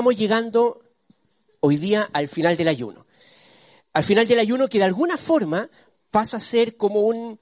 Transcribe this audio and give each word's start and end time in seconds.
Estamos 0.00 0.16
llegando 0.16 0.80
hoy 1.60 1.76
día 1.76 2.08
al 2.14 2.26
final 2.26 2.56
del 2.56 2.68
ayuno. 2.68 3.04
Al 3.92 4.02
final 4.02 4.26
del 4.26 4.38
ayuno 4.38 4.66
que 4.66 4.78
de 4.78 4.84
alguna 4.84 5.18
forma 5.18 5.68
pasa 6.10 6.38
a 6.38 6.40
ser 6.40 6.78
como 6.78 7.00
un, 7.00 7.38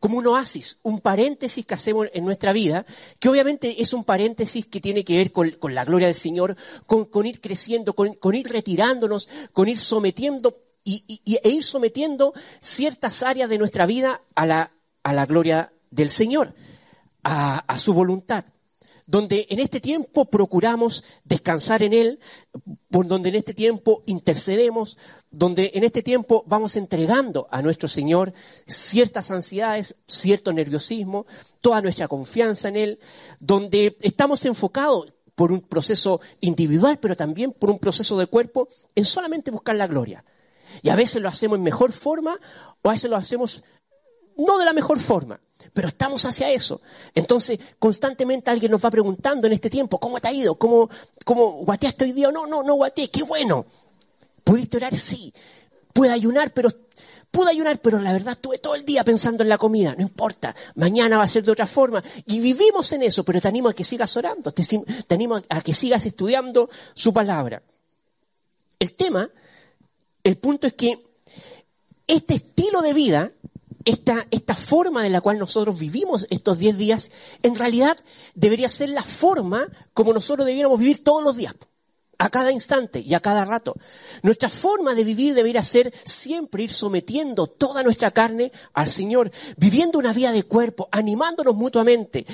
como 0.00 0.18
un 0.18 0.26
oasis, 0.26 0.78
un 0.82 0.98
paréntesis 0.98 1.64
que 1.64 1.74
hacemos 1.74 2.08
en 2.12 2.24
nuestra 2.24 2.52
vida, 2.52 2.84
que 3.20 3.28
obviamente 3.28 3.80
es 3.80 3.92
un 3.92 4.02
paréntesis 4.02 4.66
que 4.66 4.80
tiene 4.80 5.04
que 5.04 5.18
ver 5.18 5.30
con, 5.30 5.52
con 5.52 5.72
la 5.72 5.84
gloria 5.84 6.08
del 6.08 6.16
Señor, 6.16 6.56
con, 6.84 7.04
con 7.04 7.26
ir 7.26 7.40
creciendo, 7.40 7.94
con, 7.94 8.14
con, 8.14 8.34
ir 8.34 8.48
retirándonos, 8.48 9.28
con 9.52 9.68
ir 9.68 9.78
sometiendo 9.78 10.58
y, 10.82 11.04
y, 11.06 11.38
e 11.44 11.48
ir 11.48 11.62
sometiendo 11.62 12.34
ciertas 12.60 13.22
áreas 13.22 13.48
de 13.48 13.58
nuestra 13.58 13.86
vida 13.86 14.20
a 14.34 14.46
la, 14.46 14.72
a 15.04 15.12
la 15.12 15.26
gloria 15.26 15.72
del 15.92 16.10
Señor, 16.10 16.54
a, 17.22 17.58
a 17.60 17.78
su 17.78 17.94
voluntad 17.94 18.44
donde 19.10 19.48
en 19.50 19.58
este 19.58 19.80
tiempo 19.80 20.26
procuramos 20.26 21.02
descansar 21.24 21.82
en 21.82 21.92
Él, 21.92 22.20
por 22.88 23.08
donde 23.08 23.30
en 23.30 23.34
este 23.34 23.54
tiempo 23.54 24.04
intercedemos, 24.06 24.96
donde 25.32 25.72
en 25.74 25.82
este 25.82 26.02
tiempo 26.02 26.44
vamos 26.46 26.76
entregando 26.76 27.48
a 27.50 27.60
nuestro 27.60 27.88
Señor 27.88 28.32
ciertas 28.68 29.32
ansiedades, 29.32 29.96
cierto 30.06 30.52
nerviosismo, 30.52 31.26
toda 31.60 31.82
nuestra 31.82 32.06
confianza 32.06 32.68
en 32.68 32.76
Él, 32.76 33.00
donde 33.40 33.96
estamos 34.00 34.44
enfocados 34.44 35.12
por 35.34 35.50
un 35.50 35.60
proceso 35.60 36.20
individual, 36.40 37.00
pero 37.00 37.16
también 37.16 37.50
por 37.50 37.68
un 37.70 37.80
proceso 37.80 38.16
de 38.16 38.28
cuerpo, 38.28 38.68
en 38.94 39.04
solamente 39.04 39.50
buscar 39.50 39.74
la 39.74 39.88
gloria. 39.88 40.24
Y 40.82 40.88
a 40.88 40.94
veces 40.94 41.20
lo 41.20 41.28
hacemos 41.28 41.58
en 41.58 41.64
mejor 41.64 41.90
forma 41.90 42.38
o 42.80 42.88
a 42.88 42.92
veces 42.92 43.10
lo 43.10 43.16
hacemos 43.16 43.64
no 44.36 44.56
de 44.56 44.64
la 44.64 44.72
mejor 44.72 45.00
forma. 45.00 45.40
Pero 45.72 45.88
estamos 45.88 46.24
hacia 46.24 46.50
eso. 46.50 46.80
Entonces, 47.14 47.58
constantemente 47.78 48.50
alguien 48.50 48.72
nos 48.72 48.84
va 48.84 48.90
preguntando 48.90 49.46
en 49.46 49.52
este 49.52 49.70
tiempo, 49.70 49.98
¿cómo 49.98 50.20
te 50.20 50.28
ha 50.28 50.32
ido? 50.32 50.56
¿Cómo, 50.56 50.88
cómo 51.24 51.64
guateaste 51.64 52.04
hoy 52.04 52.12
día? 52.12 52.30
No, 52.30 52.46
no, 52.46 52.62
no 52.62 52.74
guateé, 52.74 53.10
qué 53.10 53.22
bueno. 53.22 53.66
¿Pudiste 54.44 54.78
orar? 54.78 54.94
Sí. 54.94 55.32
Pude 55.92 56.10
ayunar, 56.10 56.52
pero 56.52 56.70
pude 57.30 57.50
ayunar, 57.50 57.80
pero 57.80 57.98
la 57.98 58.12
verdad 58.12 58.32
estuve 58.32 58.58
todo 58.58 58.74
el 58.74 58.84
día 58.84 59.04
pensando 59.04 59.42
en 59.42 59.48
la 59.48 59.58
comida. 59.58 59.94
No 59.96 60.02
importa, 60.02 60.54
mañana 60.74 61.18
va 61.18 61.24
a 61.24 61.28
ser 61.28 61.44
de 61.44 61.52
otra 61.52 61.66
forma. 61.66 62.02
Y 62.26 62.40
vivimos 62.40 62.92
en 62.92 63.02
eso, 63.02 63.24
pero 63.24 63.40
te 63.40 63.48
animo 63.48 63.68
a 63.68 63.74
que 63.74 63.84
sigas 63.84 64.16
orando, 64.16 64.50
te, 64.50 64.64
te 64.64 65.14
animo 65.14 65.40
a 65.48 65.60
que 65.60 65.74
sigas 65.74 66.04
estudiando 66.06 66.68
su 66.94 67.12
palabra. 67.12 67.62
El 68.78 68.94
tema, 68.94 69.30
el 70.24 70.36
punto 70.36 70.66
es 70.66 70.72
que 70.72 70.98
este 72.06 72.34
estilo 72.34 72.82
de 72.82 72.92
vida 72.92 73.30
esta, 73.84 74.26
esta 74.30 74.54
forma 74.54 75.02
de 75.02 75.10
la 75.10 75.20
cual 75.20 75.38
nosotros 75.38 75.78
vivimos 75.78 76.26
estos 76.30 76.58
10 76.58 76.76
días, 76.76 77.10
en 77.42 77.56
realidad 77.56 77.98
debería 78.34 78.68
ser 78.68 78.90
la 78.90 79.02
forma 79.02 79.66
como 79.94 80.12
nosotros 80.12 80.46
debiéramos 80.46 80.78
vivir 80.78 81.02
todos 81.02 81.22
los 81.22 81.36
días, 81.36 81.54
a 82.20 82.28
cada 82.28 82.52
instante 82.52 83.00
y 83.00 83.14
a 83.14 83.20
cada 83.20 83.46
rato. 83.46 83.74
Nuestra 84.22 84.50
forma 84.50 84.94
de 84.94 85.04
vivir 85.04 85.34
debería 85.34 85.62
ser 85.62 85.90
siempre 86.04 86.64
ir 86.64 86.70
sometiendo 86.70 87.46
toda 87.46 87.82
nuestra 87.82 88.10
carne 88.10 88.52
al 88.74 88.90
Señor, 88.90 89.30
viviendo 89.56 89.98
una 89.98 90.12
vida 90.12 90.30
de 90.30 90.42
cuerpo, 90.42 90.88
animándonos 90.92 91.54
mutuamente, 91.54 92.26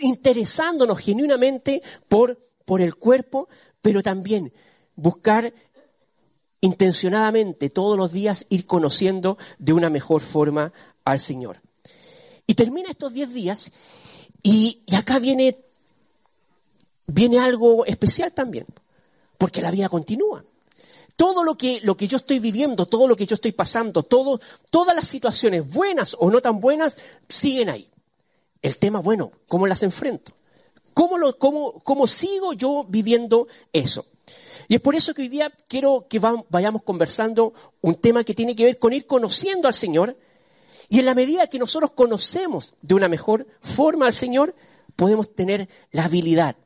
interesándonos 0.00 0.98
genuinamente 0.98 1.82
por, 2.08 2.36
por 2.64 2.82
el 2.82 2.96
cuerpo, 2.96 3.48
pero 3.80 4.02
también 4.02 4.52
buscar 4.96 5.54
intencionadamente 6.62 7.68
todos 7.68 7.98
los 7.98 8.12
días 8.12 8.46
ir 8.48 8.66
conociendo 8.66 9.36
de 9.58 9.74
una 9.74 9.90
mejor 9.90 10.22
forma 10.22 10.72
al 11.04 11.20
Señor. 11.20 11.60
Y 12.46 12.54
termina 12.54 12.90
estos 12.90 13.12
diez 13.12 13.34
días 13.34 13.70
y, 14.42 14.82
y, 14.86 14.94
acá 14.94 15.18
viene, 15.18 15.58
viene 17.06 17.38
algo 17.40 17.84
especial 17.84 18.32
también, 18.32 18.66
porque 19.38 19.60
la 19.60 19.70
vida 19.70 19.88
continúa. 19.88 20.44
Todo 21.16 21.44
lo 21.44 21.56
que, 21.56 21.80
lo 21.82 21.96
que 21.96 22.08
yo 22.08 22.16
estoy 22.16 22.38
viviendo, 22.38 22.86
todo 22.86 23.06
lo 23.06 23.16
que 23.16 23.26
yo 23.26 23.34
estoy 23.34 23.52
pasando, 23.52 24.02
todo, 24.02 24.40
todas 24.70 24.96
las 24.96 25.06
situaciones, 25.06 25.72
buenas 25.72 26.16
o 26.18 26.30
no 26.30 26.40
tan 26.40 26.60
buenas, 26.60 26.96
siguen 27.28 27.68
ahí. 27.68 27.90
El 28.62 28.78
tema, 28.78 29.00
bueno, 29.00 29.32
¿cómo 29.48 29.66
las 29.66 29.82
enfrento? 29.82 30.32
¿Cómo, 30.94 31.18
lo, 31.18 31.38
cómo, 31.38 31.80
cómo 31.80 32.06
sigo 32.06 32.52
yo 32.52 32.84
viviendo 32.88 33.48
eso? 33.72 34.06
Y 34.72 34.76
es 34.76 34.80
por 34.80 34.94
eso 34.94 35.12
que 35.12 35.20
hoy 35.20 35.28
día 35.28 35.52
quiero 35.68 36.06
que 36.08 36.18
vayamos 36.18 36.82
conversando 36.82 37.52
un 37.82 37.94
tema 37.94 38.24
que 38.24 38.32
tiene 38.32 38.56
que 38.56 38.64
ver 38.64 38.78
con 38.78 38.94
ir 38.94 39.04
conociendo 39.04 39.68
al 39.68 39.74
Señor. 39.74 40.16
Y 40.88 41.00
en 41.00 41.04
la 41.04 41.14
medida 41.14 41.46
que 41.46 41.58
nosotros 41.58 41.90
conocemos 41.90 42.72
de 42.80 42.94
una 42.94 43.06
mejor 43.06 43.46
forma 43.60 44.06
al 44.06 44.14
Señor, 44.14 44.54
podemos 44.96 45.34
tener 45.34 45.68
la 45.90 46.04
habilidad 46.04 46.56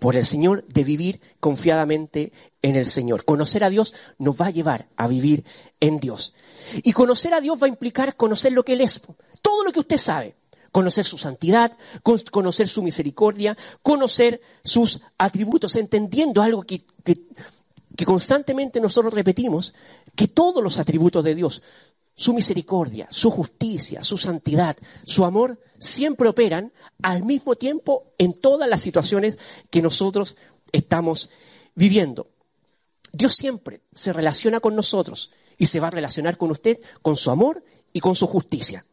por 0.00 0.16
el 0.16 0.26
Señor 0.26 0.66
de 0.66 0.82
vivir 0.82 1.20
confiadamente 1.38 2.32
en 2.60 2.74
el 2.74 2.86
Señor. 2.86 3.24
Conocer 3.24 3.62
a 3.62 3.70
Dios 3.70 3.94
nos 4.18 4.34
va 4.34 4.46
a 4.46 4.50
llevar 4.50 4.88
a 4.96 5.06
vivir 5.06 5.44
en 5.78 6.00
Dios. 6.00 6.34
Y 6.82 6.90
conocer 6.90 7.34
a 7.34 7.40
Dios 7.40 7.62
va 7.62 7.68
a 7.68 7.70
implicar 7.70 8.16
conocer 8.16 8.52
lo 8.52 8.64
que 8.64 8.72
Él 8.72 8.80
es. 8.80 9.00
Todo 9.42 9.62
lo 9.62 9.70
que 9.70 9.78
usted 9.78 9.98
sabe 9.98 10.34
conocer 10.74 11.04
su 11.04 11.18
santidad, 11.18 11.78
conocer 12.32 12.68
su 12.68 12.82
misericordia, 12.82 13.56
conocer 13.80 14.40
sus 14.64 15.02
atributos, 15.18 15.76
entendiendo 15.76 16.42
algo 16.42 16.64
que, 16.64 16.82
que, 17.04 18.04
constantemente 18.04 18.80
nosotros 18.80 19.14
repetimos, 19.14 19.72
que 20.16 20.26
todos 20.26 20.60
los 20.64 20.80
atributos 20.80 21.22
de 21.22 21.36
Dios, 21.36 21.62
su 22.16 22.34
misericordia, 22.34 23.06
su 23.08 23.30
justicia, 23.30 24.02
su 24.02 24.18
santidad, 24.18 24.76
su 25.04 25.24
amor, 25.24 25.60
siempre 25.78 26.28
operan 26.28 26.72
al 27.02 27.22
mismo 27.22 27.54
tiempo 27.54 28.12
en 28.18 28.32
todas 28.32 28.68
las 28.68 28.82
situaciones 28.82 29.38
que 29.70 29.80
nosotros 29.80 30.36
estamos 30.72 31.30
viviendo. 31.76 32.26
Dios 33.12 33.36
siempre 33.36 33.82
se 33.94 34.12
relaciona 34.12 34.58
con 34.58 34.74
nosotros 34.74 35.30
y 35.56 35.66
se 35.66 35.78
va 35.78 35.86
a 35.86 35.92
relacionar 35.92 36.36
con 36.36 36.50
usted 36.50 36.80
con 37.00 37.16
su 37.16 37.30
amor 37.30 37.62
y 37.92 38.00
con 38.00 38.16
su 38.16 38.26
justicia. 38.26 38.84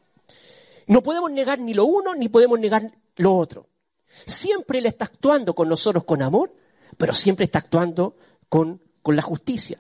No 0.88 1.02
podemos 1.04 1.32
negar 1.32 1.60
ni 1.60 1.74
lo 1.74 1.86
uno 1.86 2.16
ni 2.16 2.30
podemos 2.30 2.60
negar 2.60 2.92
lo 3.18 3.36
otro. 3.36 3.68
Siempre 4.08 4.80
Él 4.80 4.86
está 4.86 5.06
actuando 5.06 5.56
con 5.56 5.70
nosotros 5.70 6.04
con 6.04 6.22
amor, 6.22 6.54
pero 6.98 7.14
siempre 7.14 7.46
está 7.46 7.60
actuando 7.60 8.16
con, 8.50 8.82
con 9.02 9.16
la 9.16 9.22
justicia. 9.22 9.80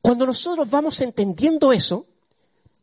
Cuando 0.00 0.26
nosotros 0.26 0.68
vamos 0.70 1.00
entendiendo 1.00 1.72
eso, 1.72 2.06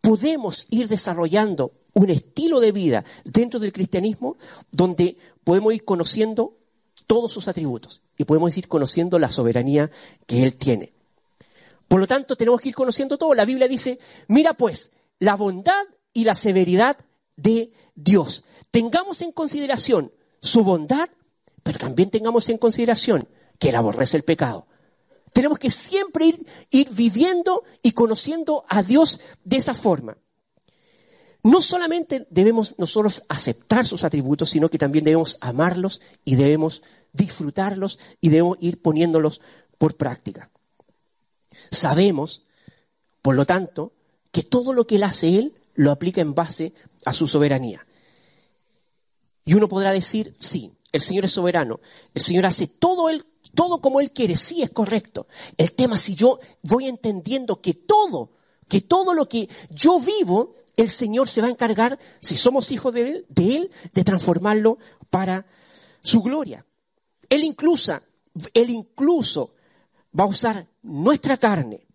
podemos 0.02 0.68
ir 0.72 0.88
desarrollando 0.88 1.72
un 1.94 2.10
estilo 2.10 2.60
de 2.60 2.72
vida 2.72 3.06
dentro 3.24 3.60
del 3.60 3.72
cristianismo 3.72 4.38
donde 4.72 5.18
podemos 5.44 5.74
ir 5.74 5.86
conociendo 5.86 6.58
todos 7.08 7.32
sus 7.32 7.48
atributos 7.48 8.02
y 8.18 8.26
podemos 8.26 8.58
ir 8.58 8.68
conociendo 8.68 9.20
la 9.20 9.30
soberanía 9.30 9.92
que 10.26 10.44
Él 10.44 10.58
tiene. 10.58 10.94
Por 11.88 12.00
lo 12.00 12.08
tanto, 12.08 12.36
tenemos 12.36 12.60
que 12.60 12.70
ir 12.70 12.76
conociendo 12.76 13.18
todo. 13.18 13.34
La 13.34 13.46
Biblia 13.46 13.68
dice, 13.68 14.00
mira 14.28 14.54
pues, 14.56 14.92
la 15.20 15.36
bondad 15.36 15.84
y 16.12 16.24
la 16.24 16.36
severidad 16.36 16.98
de 17.36 17.72
Dios. 17.96 18.44
Tengamos 18.72 19.22
en 19.22 19.32
consideración 19.32 20.12
su 20.42 20.64
bondad, 20.64 21.10
pero 21.64 21.80
también 21.80 22.10
tengamos 22.10 22.50
en 22.50 22.58
consideración 22.58 23.28
que 23.60 23.70
Él 23.70 23.76
aborrece 23.76 24.18
el 24.18 24.24
pecado. 24.24 24.68
Tenemos 25.34 25.58
que 25.58 25.72
siempre 25.72 26.36
ir, 26.70 26.90
viviendo 26.92 27.64
y 27.82 27.92
conociendo 27.92 28.66
a 28.70 28.84
Dios 28.84 29.20
de 29.44 29.58
esa 29.58 29.74
forma. 29.74 30.18
No 31.42 31.62
solamente 31.62 32.28
debemos 32.30 32.76
nosotros 32.78 33.24
aceptar 33.28 33.86
sus 33.86 34.04
atributos, 34.04 34.52
sino 34.52 34.70
que 34.70 34.78
también 34.78 35.04
debemos 35.04 35.38
amarlos 35.42 36.02
y 36.24 36.36
debemos 36.36 36.84
disfrutarlos 37.12 38.00
y 38.22 38.30
debemos 38.30 38.58
ir 38.62 38.82
poniéndolos 38.82 39.42
por 39.78 39.98
práctica. 39.98 40.52
Sabemos, 41.72 42.46
por 43.22 43.36
lo 43.36 43.46
tanto, 43.46 43.94
que 44.32 44.44
todo 44.44 44.72
lo 44.72 44.88
que 44.88 44.96
Él 44.96 45.04
hace 45.04 45.38
Él 45.38 45.56
lo 45.74 45.92
aplica 45.92 46.22
en 46.22 46.36
base 46.36 46.74
a 47.06 47.14
su 47.14 47.28
soberanía. 47.28 47.86
Y 49.46 49.54
uno 49.56 49.68
podrá 49.68 49.92
decir, 49.92 50.36
sí, 50.40 50.72
el 50.92 51.02
Señor 51.02 51.26
es 51.26 51.32
soberano, 51.32 51.80
el 52.14 52.22
Señor 52.22 52.46
hace 52.46 52.68
todo, 52.68 53.10
él, 53.10 53.26
todo 53.56 53.82
como 53.82 54.00
Él 54.00 54.12
quiere, 54.12 54.36
sí 54.36 54.62
es 54.62 54.70
correcto. 54.70 55.28
El 55.58 55.74
tema 55.74 55.98
si 55.98 56.16
yo 56.16 56.40
voy 56.62 56.88
entendiendo 56.88 57.62
que 57.62 57.74
todo, 57.74 58.32
que 58.68 58.82
todo 58.82 59.14
lo 59.14 59.28
que 59.28 59.50
yo 59.70 60.00
vivo, 60.00 60.54
el 60.76 60.90
Señor 60.90 61.28
se 61.28 61.42
va 61.42 61.48
a 61.48 61.52
encargar, 61.52 62.00
si 62.20 62.36
somos 62.36 62.72
hijos 62.72 62.94
de 62.94 63.10
Él, 63.10 63.26
de, 63.30 63.56
él, 63.58 63.72
de 63.94 64.04
transformarlo 64.04 64.78
para 65.10 65.46
su 66.02 66.22
gloria. 66.22 66.66
Él 67.30 67.44
incluso, 67.44 68.00
Él 68.54 68.70
incluso 68.70 69.54
va 70.18 70.24
a 70.24 70.28
usar 70.28 70.68
nuestra 70.82 71.38
carne, 71.38 71.86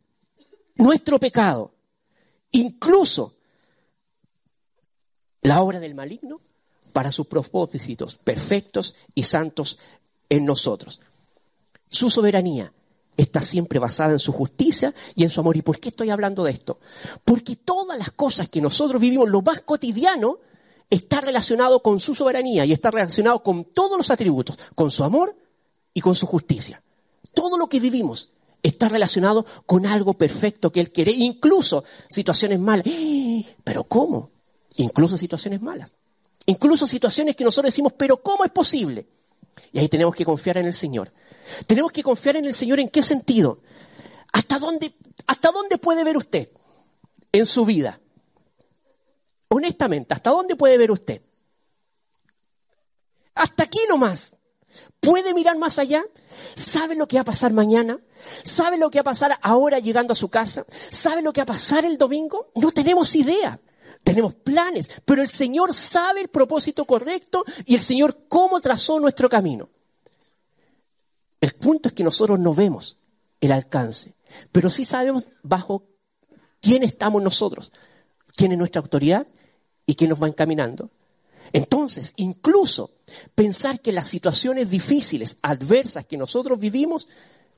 nuestro 0.77 1.19
pecado, 1.19 1.75
incluso 2.51 3.38
la 5.43 5.63
obra 5.63 5.81
del 5.81 5.95
maligno 5.95 6.41
para 6.93 7.13
sus 7.13 7.27
propósitos 7.27 8.17
perfectos 8.17 8.95
y 9.15 9.23
santos 9.23 9.79
en 10.29 10.45
nosotros. 10.45 11.01
Su 11.91 12.11
soberanía 12.11 12.73
está 13.17 13.41
siempre 13.41 13.79
basada 13.79 14.13
en 14.13 14.19
su 14.19 14.33
justicia 14.33 14.95
y 15.15 15.25
en 15.25 15.31
su 15.31 15.41
amor. 15.41 15.57
¿Y 15.57 15.63
por 15.63 15.81
qué 15.81 15.91
estoy 15.91 16.11
hablando 16.11 16.45
de 16.45 16.53
esto? 16.53 16.79
Porque 17.25 17.57
todas 17.57 17.99
las 17.99 18.13
cosas 18.13 18.49
que 18.49 18.61
nosotros 18.61 19.01
vivimos, 19.01 19.29
lo 19.29 19.43
más 19.43 19.61
cotidiano, 19.63 20.39
está 20.89 21.21
relacionado 21.21 21.83
con 21.83 21.99
su 21.99 22.15
soberanía 22.15 22.65
y 22.65 22.73
está 22.73 22.91
relacionado 22.91 23.43
con 23.43 23.65
todos 23.65 23.99
los 23.99 24.11
atributos, 24.11 24.57
con 24.75 24.91
su 24.91 25.05
amor 25.05 25.37
y 25.93 26.01
con 26.01 26.15
su 26.15 26.27
justicia. 26.27 26.83
Todo 27.35 27.59
lo 27.59 27.69
que 27.69 27.81
vivimos 27.81 28.33
está 28.63 28.89
relacionado 28.89 29.45
con 29.67 29.87
algo 29.87 30.15
perfecto 30.15 30.73
que 30.73 30.81
Él 30.81 30.93
quiere, 30.93 31.13
incluso 31.13 31.85
situaciones 32.09 32.59
malas. 32.59 32.87
¿Pero 33.65 33.85
cómo? 33.85 34.31
Incluso 34.79 35.19
situaciones 35.19 35.61
malas. 35.61 35.93
Incluso 36.47 36.87
situaciones 36.87 37.37
que 37.37 37.45
nosotros 37.45 37.73
decimos, 37.73 37.93
pero 37.97 38.23
¿cómo 38.23 38.45
es 38.45 38.51
posible? 38.51 39.07
Y 39.73 39.81
ahí 39.81 39.89
tenemos 39.89 40.15
que 40.15 40.25
confiar 40.25 40.57
en 40.59 40.67
el 40.67 40.75
Señor. 40.75 41.13
Tenemos 41.67 41.91
que 41.91 42.03
confiar 42.03 42.37
en 42.37 42.45
el 42.45 42.55
Señor 42.55 42.79
en 42.79 42.89
qué 42.89 43.03
sentido. 43.03 43.61
¿Hasta 44.33 44.59
dónde, 44.59 44.95
hasta 45.27 45.51
dónde 45.51 45.79
puede 45.79 46.05
ver 46.05 46.17
usted 46.17 46.51
en 47.33 47.45
su 47.45 47.67
vida? 47.67 48.01
Honestamente, 49.49 50.15
¿hasta 50.15 50.31
dónde 50.31 50.55
puede 50.55 50.79
ver 50.79 50.93
usted? 50.93 51.23
Hasta 53.35 53.65
aquí 53.65 53.81
nomás. 53.89 54.37
¿Puede 55.01 55.35
mirar 55.35 55.59
más 55.59 55.81
allá? 55.81 56.05
¿Sabe 56.55 56.95
lo 56.95 57.09
que 57.09 57.17
va 57.17 57.23
a 57.23 57.25
pasar 57.25 57.53
mañana? 57.53 57.99
¿Sabe 58.45 58.79
lo 58.79 58.91
que 58.91 58.99
va 58.99 59.03
a 59.03 59.05
pasar 59.05 59.39
ahora 59.43 59.81
llegando 59.81 60.13
a 60.13 60.17
su 60.17 60.29
casa? 60.29 60.65
¿Sabe 60.91 61.21
lo 61.21 61.33
que 61.33 61.41
va 61.41 61.45
a 61.45 61.47
pasar 61.47 61.85
el 61.85 61.99
domingo? 61.99 62.53
No 62.55 62.71
tenemos 62.71 63.17
idea. 63.17 63.61
Tenemos 64.09 64.33
planes, 64.33 64.89
pero 65.05 65.21
el 65.21 65.29
Señor 65.29 65.75
sabe 65.75 66.23
el 66.23 66.29
propósito 66.29 66.87
correcto 66.87 67.45
y 67.67 67.75
el 67.75 67.83
Señor 67.83 68.25
cómo 68.27 68.59
trazó 68.59 68.99
nuestro 68.99 69.29
camino. 69.29 69.69
El 71.43 71.53
punto 71.53 71.91
es 71.91 71.93
que 71.93 72.05
nosotros 72.05 72.39
no 72.39 72.55
vemos 72.55 72.97
el 73.39 73.53
alcance, 73.53 74.15
pero 74.51 74.71
sí 74.71 74.87
sabemos 74.87 75.29
bajo 75.43 75.85
quién 76.63 76.85
estamos 76.85 77.23
nosotros, 77.23 77.71
quién 78.35 78.53
es 78.53 78.57
nuestra 78.57 78.81
autoridad 78.81 79.27
y 79.85 79.95
quién 79.95 80.09
nos 80.09 80.23
va 80.23 80.29
encaminando. 80.29 80.89
Entonces, 81.53 82.15
incluso 82.17 82.93
pensar 83.35 83.83
que 83.83 83.93
las 83.93 84.09
situaciones 84.09 84.71
difíciles, 84.71 85.37
adversas 85.43 86.07
que 86.07 86.17
nosotros 86.17 86.59
vivimos, 86.59 87.09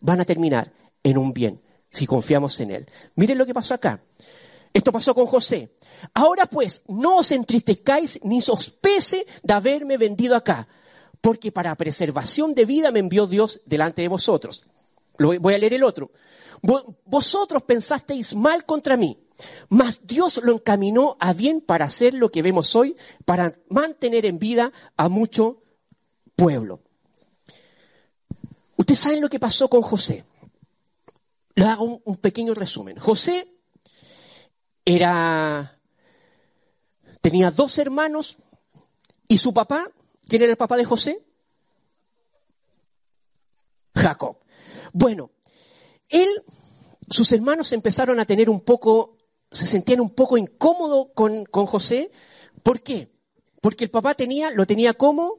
van 0.00 0.20
a 0.20 0.24
terminar 0.24 0.72
en 1.04 1.16
un 1.16 1.32
bien, 1.32 1.60
si 1.92 2.08
confiamos 2.08 2.58
en 2.58 2.72
Él. 2.72 2.86
Miren 3.14 3.38
lo 3.38 3.46
que 3.46 3.54
pasó 3.54 3.74
acá. 3.74 4.02
Esto 4.72 4.92
pasó 4.92 5.14
con 5.14 5.26
José. 5.26 5.76
Ahora 6.14 6.46
pues, 6.46 6.82
no 6.88 7.18
os 7.18 7.32
entristezcáis 7.32 8.20
ni 8.22 8.40
sospese 8.40 9.26
de 9.42 9.54
haberme 9.54 9.96
vendido 9.96 10.36
acá, 10.36 10.68
porque 11.20 11.50
para 11.50 11.74
preservación 11.74 12.54
de 12.54 12.64
vida 12.64 12.90
me 12.90 13.00
envió 13.00 13.26
Dios 13.26 13.60
delante 13.66 14.02
de 14.02 14.08
vosotros. 14.08 14.62
voy 15.18 15.54
a 15.54 15.58
leer 15.58 15.74
el 15.74 15.82
otro. 15.82 16.12
Vosotros 17.04 17.62
pensasteis 17.62 18.34
mal 18.34 18.64
contra 18.64 18.96
mí, 18.96 19.18
mas 19.68 20.06
Dios 20.06 20.40
lo 20.42 20.52
encaminó 20.52 21.16
a 21.18 21.32
bien 21.32 21.60
para 21.60 21.86
hacer 21.86 22.14
lo 22.14 22.30
que 22.30 22.42
vemos 22.42 22.76
hoy, 22.76 22.94
para 23.24 23.58
mantener 23.70 24.26
en 24.26 24.38
vida 24.38 24.72
a 24.96 25.08
mucho 25.08 25.62
pueblo. 26.36 26.80
Ustedes 28.76 29.00
saben 29.00 29.20
lo 29.20 29.28
que 29.28 29.40
pasó 29.40 29.68
con 29.68 29.82
José. 29.82 30.24
Le 31.54 31.64
hago 31.64 32.00
un 32.04 32.16
pequeño 32.16 32.54
resumen. 32.54 32.98
José 32.98 33.49
era, 34.90 35.78
tenía 37.20 37.50
dos 37.50 37.78
hermanos 37.78 38.36
y 39.28 39.38
su 39.38 39.54
papá, 39.54 39.90
¿quién 40.28 40.42
era 40.42 40.50
el 40.50 40.56
papá 40.56 40.76
de 40.76 40.84
José? 40.84 41.24
Jacob. 43.94 44.38
Bueno, 44.92 45.30
él, 46.08 46.28
sus 47.08 47.32
hermanos 47.32 47.72
empezaron 47.72 48.20
a 48.20 48.24
tener 48.24 48.50
un 48.50 48.60
poco, 48.60 49.16
se 49.50 49.66
sentían 49.66 50.00
un 50.00 50.10
poco 50.10 50.36
incómodos 50.36 51.08
con, 51.14 51.44
con 51.44 51.66
José. 51.66 52.10
¿Por 52.62 52.82
qué? 52.82 53.12
Porque 53.60 53.84
el 53.84 53.90
papá 53.90 54.14
tenía, 54.14 54.50
lo 54.50 54.66
tenía 54.66 54.94
como, 54.94 55.38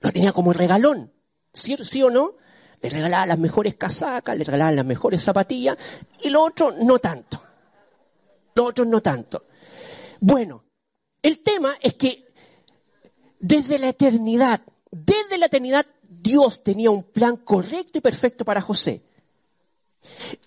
lo 0.00 0.12
tenía 0.12 0.32
como 0.32 0.52
regalón. 0.52 1.12
¿Sí, 1.52 1.76
¿Sí 1.82 2.02
o 2.02 2.10
no? 2.10 2.34
Le 2.80 2.90
regalaba 2.90 3.26
las 3.26 3.38
mejores 3.38 3.76
casacas, 3.76 4.36
le 4.36 4.44
regalaba 4.44 4.72
las 4.72 4.84
mejores 4.84 5.22
zapatillas 5.22 5.76
y 6.22 6.30
lo 6.30 6.42
otro 6.42 6.72
no 6.72 6.98
tanto 6.98 7.40
los 8.54 8.68
otros 8.68 8.86
no 8.86 9.02
tanto. 9.02 9.46
Bueno, 10.20 10.64
el 11.22 11.40
tema 11.40 11.76
es 11.80 11.94
que 11.94 12.32
desde 13.38 13.78
la 13.78 13.88
eternidad, 13.88 14.60
desde 14.90 15.38
la 15.38 15.46
eternidad, 15.46 15.86
Dios 16.02 16.62
tenía 16.62 16.90
un 16.90 17.02
plan 17.02 17.36
correcto 17.36 17.98
y 17.98 18.00
perfecto 18.00 18.44
para 18.44 18.60
José. 18.60 19.02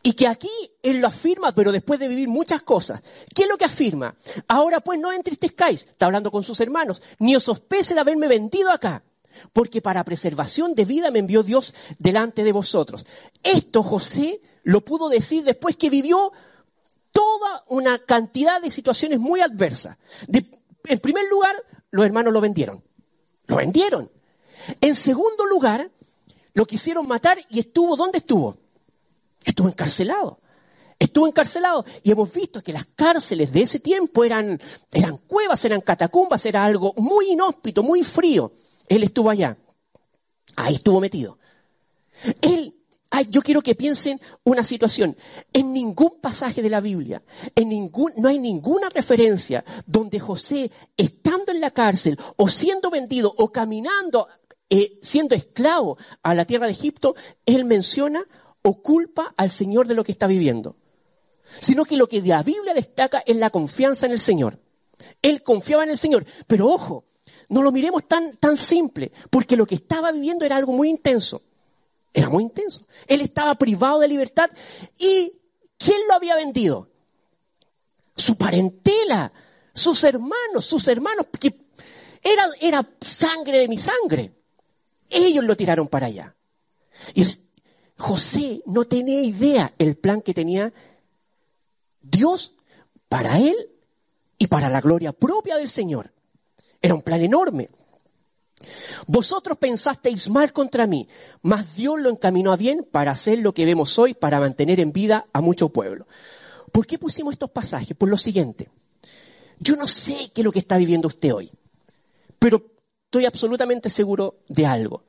Y 0.04 0.14
que 0.14 0.28
aquí 0.28 0.50
él 0.84 1.00
lo 1.00 1.08
afirma, 1.08 1.54
pero 1.54 1.72
después 1.72 2.00
de 2.00 2.08
vivir 2.08 2.28
muchas 2.28 2.62
cosas. 2.62 3.02
¿Qué 3.34 3.44
es 3.44 3.50
lo 3.50 3.58
que 3.58 3.66
afirma? 3.66 4.16
Ahora 4.48 4.80
pues 4.80 5.00
no 5.00 5.12
entristezcáis, 5.12 5.84
está 5.84 6.06
hablando 6.06 6.32
con 6.32 6.44
sus 6.44 6.60
hermanos, 6.60 7.02
ni 7.20 7.36
os 7.36 7.44
sospese 7.44 7.94
de 7.94 8.00
haberme 8.00 8.28
vendido 8.28 8.72
acá, 8.72 9.04
porque 9.54 9.82
para 9.82 10.04
preservación 10.04 10.76
de 10.76 10.86
vida 10.86 11.12
me 11.12 11.20
envió 11.20 11.44
Dios 11.44 11.74
delante 11.98 12.44
de 12.44 12.52
vosotros. 12.52 13.06
Esto 13.44 13.84
José 13.84 14.42
lo 14.64 14.86
pudo 14.86 15.10
decir 15.10 15.44
después 15.44 15.76
que 15.76 15.90
vivió 15.90 16.32
toda 17.18 17.64
una 17.70 17.98
cantidad 17.98 18.62
de 18.62 18.70
situaciones 18.70 19.18
muy 19.20 19.42
adversas. 19.42 19.98
en 20.28 21.00
primer 21.00 21.28
lugar, 21.30 21.56
los 21.90 22.06
hermanos 22.06 22.32
lo 22.32 22.40
vendieron. 22.40 22.84
Lo 23.48 23.56
vendieron. 23.56 24.12
En 24.82 24.94
segundo 24.94 25.48
lugar, 25.48 25.90
lo 26.54 26.68
quisieron 26.68 27.08
matar 27.08 27.40
y 27.50 27.58
estuvo, 27.58 27.96
¿dónde 27.96 28.20
estuvo? 28.20 28.60
Estuvo 29.44 29.68
encarcelado. 29.68 30.40
Estuvo 31.00 31.28
encarcelado 31.28 31.86
y 32.04 32.12
hemos 32.12 32.32
visto 32.32 32.62
que 32.62 32.72
las 32.72 32.86
cárceles 32.86 33.52
de 33.52 33.64
ese 33.64 33.80
tiempo 33.80 34.24
eran, 34.24 34.62
eran 34.92 35.18
cuevas, 35.18 35.66
eran 35.66 35.82
catacumbas, 35.82 36.46
era 36.46 36.66
algo 36.66 36.94
muy 36.98 37.32
inhóspito, 37.32 37.82
muy 37.82 38.04
frío. 38.04 38.52
Él 38.88 39.02
estuvo 39.02 39.32
allá. 39.32 39.58
Ahí 40.56 40.76
estuvo 40.76 41.00
metido. 41.00 41.40
Él 42.42 42.77
yo 43.30 43.42
quiero 43.42 43.62
que 43.62 43.76
piensen 43.76 44.20
una 44.44 44.64
situación. 44.64 45.18
En 45.54 45.74
ningún 45.74 46.20
pasaje 46.22 46.62
de 46.62 46.70
la 46.70 46.82
Biblia, 46.82 47.24
en 47.56 47.70
ningún, 47.70 48.14
no 48.18 48.30
hay 48.30 48.40
ninguna 48.40 48.90
referencia 48.90 49.64
donde 49.86 50.20
José, 50.20 50.72
estando 50.96 51.52
en 51.52 51.62
la 51.62 51.72
cárcel 51.72 52.20
o 52.36 52.50
siendo 52.50 52.90
vendido 52.90 53.34
o 53.38 53.52
caminando, 53.52 54.28
eh, 54.70 55.00
siendo 55.02 55.36
esclavo 55.36 55.98
a 56.24 56.36
la 56.36 56.46
tierra 56.46 56.68
de 56.68 56.74
Egipto, 56.74 57.16
él 57.46 57.66
menciona 57.66 58.26
o 58.62 58.82
culpa 58.82 59.34
al 59.38 59.50
Señor 59.50 59.88
de 59.88 59.96
lo 59.96 60.04
que 60.04 60.12
está 60.12 60.28
viviendo. 60.28 60.76
Sino 61.62 61.86
que 61.86 61.96
lo 61.96 62.10
que 62.10 62.22
la 62.22 62.44
Biblia 62.44 62.74
destaca 62.74 63.24
es 63.26 63.38
la 63.38 63.50
confianza 63.50 64.06
en 64.06 64.12
el 64.12 64.20
Señor. 64.20 64.60
Él 65.22 65.44
confiaba 65.44 65.84
en 65.84 65.92
el 65.92 65.98
Señor. 65.98 66.26
Pero 66.48 66.68
ojo, 66.68 67.06
no 67.48 67.62
lo 67.62 67.72
miremos 67.72 68.08
tan, 68.08 68.36
tan 68.36 68.58
simple, 68.58 69.14
porque 69.30 69.56
lo 69.56 69.66
que 69.66 69.76
estaba 69.76 70.12
viviendo 70.12 70.44
era 70.44 70.58
algo 70.58 70.74
muy 70.74 70.90
intenso. 70.90 71.42
Era 72.14 72.30
muy 72.30 72.44
intenso. 72.44 72.88
Él 73.08 73.22
estaba 73.22 73.56
privado 73.56 74.00
de 74.00 74.08
libertad 74.08 74.50
y 74.98 75.34
¿quién 75.78 76.00
lo 76.08 76.16
había 76.16 76.36
vendido? 76.36 76.90
Su 78.16 78.36
parentela, 78.38 79.32
sus 79.74 80.04
hermanos, 80.04 80.66
sus 80.66 80.88
hermanos, 80.88 81.28
que 81.40 81.54
era, 82.24 82.44
era 82.62 82.90
sangre 83.00 83.60
de 83.60 83.68
mi 83.68 83.78
sangre. 83.78 84.34
Ellos 85.10 85.44
lo 85.44 85.56
tiraron 85.56 85.88
para 85.88 86.08
allá. 86.08 86.36
Y 87.14 87.24
José 87.98 88.62
no 88.66 88.86
tenía 88.86 89.22
idea 89.22 89.74
el 89.78 89.98
plan 89.98 90.22
que 90.22 90.34
tenía 90.34 90.74
Dios 92.02 92.54
para 93.10 93.38
él 93.40 93.56
y 94.38 94.48
para 94.48 94.70
la 94.70 94.82
gloria 94.82 95.14
propia 95.14 95.58
del 95.58 95.70
Señor. 95.70 96.14
Era 96.82 96.94
un 96.94 97.02
plan 97.02 97.22
enorme. 97.22 97.70
Vosotros 99.06 99.58
pensasteis 99.58 100.30
mal 100.30 100.52
contra 100.52 100.88
mí, 100.88 101.08
mas 101.42 101.76
Dios 101.76 102.00
lo 102.00 102.10
encaminó 102.10 102.52
a 102.52 102.58
bien 102.58 102.88
para 102.90 103.12
hacer 103.12 103.40
lo 103.40 103.54
que 103.54 103.66
vemos 103.66 103.98
hoy, 104.00 104.14
para 104.14 104.40
mantener 104.40 104.80
en 104.80 104.92
vida 104.92 105.28
a 105.32 105.42
mucho 105.42 105.70
pueblo. 105.70 106.08
¿Por 106.72 106.86
qué 106.86 106.98
pusimos 106.98 107.34
estos 107.34 107.52
pasajes? 107.52 107.96
Por 107.96 108.10
lo 108.10 108.18
siguiente. 108.18 108.70
Yo 109.60 109.76
no 109.76 109.88
sé 109.88 110.32
qué 110.34 110.42
es 110.42 110.46
lo 110.46 110.52
que 110.52 110.60
está 110.60 110.78
viviendo 110.78 111.08
usted 111.08 111.34
hoy, 111.34 111.52
pero 112.38 112.64
estoy 113.06 113.26
absolutamente 113.26 113.90
seguro 113.90 114.40
de 114.48 114.66
algo. 114.66 115.06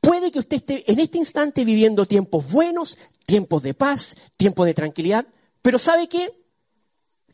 Puede 0.00 0.30
que 0.30 0.38
usted 0.38 0.58
esté 0.58 0.90
en 0.90 1.00
este 1.00 1.18
instante 1.18 1.64
viviendo 1.64 2.06
tiempos 2.06 2.50
buenos, 2.50 2.96
tiempos 3.26 3.62
de 3.62 3.74
paz, 3.74 4.14
tiempos 4.36 4.66
de 4.66 4.74
tranquilidad, 4.74 5.26
pero 5.60 5.78
¿sabe 5.78 6.08
qué? 6.08 6.32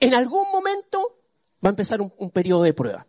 En 0.00 0.14
algún 0.14 0.50
momento 0.50 1.20
va 1.64 1.68
a 1.68 1.70
empezar 1.70 2.00
un, 2.00 2.12
un 2.16 2.30
periodo 2.30 2.62
de 2.62 2.74
prueba. 2.74 3.06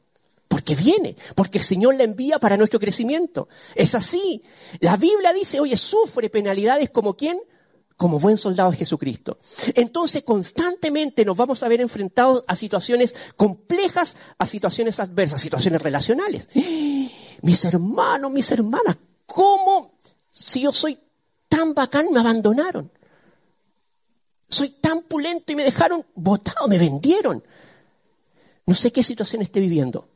Porque 0.47 0.75
viene, 0.75 1.15
porque 1.35 1.57
el 1.57 1.63
Señor 1.63 1.95
la 1.95 2.03
envía 2.03 2.39
para 2.39 2.57
nuestro 2.57 2.79
crecimiento. 2.79 3.47
Es 3.73 3.95
así. 3.95 4.43
La 4.79 4.95
Biblia 4.95 5.33
dice, 5.33 5.59
oye, 5.59 5.75
sufre 5.75 6.29
penalidades 6.29 6.91
como 6.91 7.15
quién? 7.15 7.39
Como 7.97 8.19
buen 8.19 8.37
soldado 8.37 8.71
de 8.71 8.77
Jesucristo. 8.77 9.39
Entonces 9.73 10.23
constantemente 10.23 11.25
nos 11.25 11.35
vamos 11.35 11.63
a 11.63 11.67
ver 11.67 11.81
enfrentados 11.81 12.43
a 12.47 12.55
situaciones 12.55 13.15
complejas, 13.35 14.15
a 14.37 14.45
situaciones 14.45 14.99
adversas, 14.99 15.41
situaciones 15.41 15.81
relacionales. 15.81 16.49
Mis 17.41 17.65
hermanos, 17.65 18.31
mis 18.31 18.49
hermanas, 18.51 18.97
¿cómo 19.25 19.91
si 20.29 20.61
yo 20.61 20.71
soy 20.71 20.97
tan 21.47 21.73
bacán 21.73 22.07
me 22.11 22.19
abandonaron? 22.19 22.91
Soy 24.49 24.69
tan 24.69 25.03
pulento 25.03 25.51
y 25.51 25.55
me 25.55 25.63
dejaron 25.63 26.05
botado, 26.15 26.67
me 26.67 26.79
vendieron. 26.79 27.43
No 28.65 28.73
sé 28.73 28.91
qué 28.91 29.03
situación 29.03 29.41
esté 29.41 29.59
viviendo. 29.59 30.07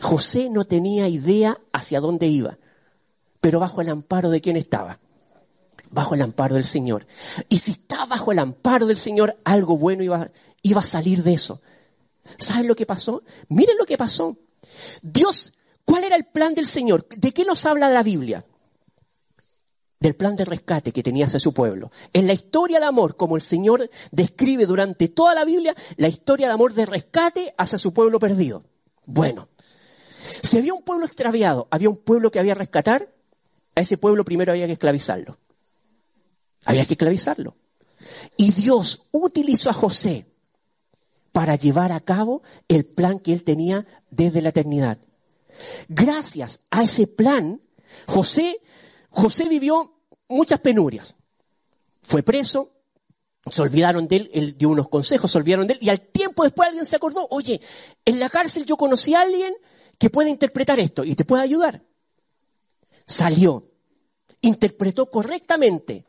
José 0.00 0.50
no 0.50 0.64
tenía 0.64 1.08
idea 1.08 1.58
hacia 1.72 2.00
dónde 2.00 2.26
iba, 2.26 2.58
pero 3.40 3.60
bajo 3.60 3.80
el 3.80 3.88
amparo 3.88 4.30
de 4.30 4.40
quién 4.40 4.56
estaba. 4.56 4.98
Bajo 5.90 6.14
el 6.14 6.22
amparo 6.22 6.56
del 6.56 6.64
Señor. 6.64 7.06
Y 7.48 7.58
si 7.58 7.70
está 7.70 8.04
bajo 8.06 8.32
el 8.32 8.38
amparo 8.38 8.86
del 8.86 8.96
Señor, 8.96 9.38
algo 9.44 9.78
bueno 9.78 10.02
iba, 10.02 10.30
iba 10.62 10.80
a 10.80 10.84
salir 10.84 11.22
de 11.22 11.32
eso. 11.34 11.62
¿Saben 12.38 12.66
lo 12.66 12.74
que 12.74 12.86
pasó? 12.86 13.22
Miren 13.48 13.78
lo 13.78 13.86
que 13.86 13.96
pasó. 13.96 14.36
Dios, 15.02 15.54
¿cuál 15.84 16.04
era 16.04 16.16
el 16.16 16.24
plan 16.24 16.54
del 16.54 16.66
Señor? 16.66 17.06
¿De 17.16 17.32
qué 17.32 17.44
nos 17.44 17.64
habla 17.66 17.88
la 17.88 18.02
Biblia? 18.02 18.44
del 19.98 20.14
plan 20.14 20.36
de 20.36 20.44
rescate 20.44 20.92
que 20.92 21.02
tenía 21.02 21.26
hacia 21.26 21.40
su 21.40 21.52
pueblo. 21.52 21.90
En 22.12 22.26
la 22.26 22.32
historia 22.32 22.78
de 22.78 22.86
amor, 22.86 23.16
como 23.16 23.36
el 23.36 23.42
Señor 23.42 23.88
describe 24.12 24.66
durante 24.66 25.08
toda 25.08 25.34
la 25.34 25.44
Biblia, 25.44 25.74
la 25.96 26.08
historia 26.08 26.46
de 26.46 26.52
amor 26.52 26.74
de 26.74 26.86
rescate 26.86 27.54
hacia 27.56 27.78
su 27.78 27.92
pueblo 27.92 28.20
perdido. 28.20 28.64
Bueno, 29.04 29.48
si 30.42 30.58
había 30.58 30.74
un 30.74 30.82
pueblo 30.82 31.06
extraviado, 31.06 31.68
había 31.70 31.88
un 31.88 31.96
pueblo 31.96 32.30
que 32.30 32.38
había 32.38 32.54
que 32.54 32.60
rescatar, 32.60 33.12
a 33.74 33.80
ese 33.80 33.98
pueblo 33.98 34.24
primero 34.24 34.52
había 34.52 34.66
que 34.66 34.72
esclavizarlo. 34.72 35.38
Había 36.64 36.86
que 36.86 36.94
esclavizarlo. 36.94 37.56
Y 38.36 38.52
Dios 38.52 39.06
utilizó 39.12 39.70
a 39.70 39.74
José 39.74 40.26
para 41.32 41.56
llevar 41.56 41.92
a 41.92 42.00
cabo 42.00 42.42
el 42.68 42.84
plan 42.84 43.18
que 43.18 43.32
él 43.32 43.44
tenía 43.44 43.86
desde 44.10 44.40
la 44.40 44.48
eternidad. 44.48 44.98
Gracias 45.88 46.60
a 46.70 46.82
ese 46.82 47.06
plan, 47.06 47.60
José, 48.06 48.60
José 49.10 49.48
vivió 49.48 49.94
muchas 50.28 50.60
penurias. 50.60 51.14
Fue 52.00 52.22
preso, 52.22 52.72
se 53.50 53.62
olvidaron 53.62 54.08
de 54.08 54.16
él, 54.16 54.30
él 54.32 54.58
dio 54.58 54.70
unos 54.70 54.88
consejos, 54.88 55.30
se 55.30 55.38
olvidaron 55.38 55.66
de 55.66 55.74
él, 55.74 55.78
y 55.82 55.88
al 55.88 56.00
tiempo 56.00 56.42
después 56.42 56.68
alguien 56.68 56.86
se 56.86 56.96
acordó, 56.96 57.26
oye, 57.30 57.60
en 58.04 58.18
la 58.18 58.28
cárcel 58.28 58.64
yo 58.64 58.76
conocí 58.76 59.14
a 59.14 59.20
alguien 59.20 59.54
que 59.98 60.10
puede 60.10 60.30
interpretar 60.30 60.78
esto 60.78 61.04
y 61.04 61.14
te 61.14 61.24
puede 61.24 61.42
ayudar. 61.42 61.82
Salió, 63.06 63.70
interpretó 64.40 65.10
correctamente, 65.10 66.06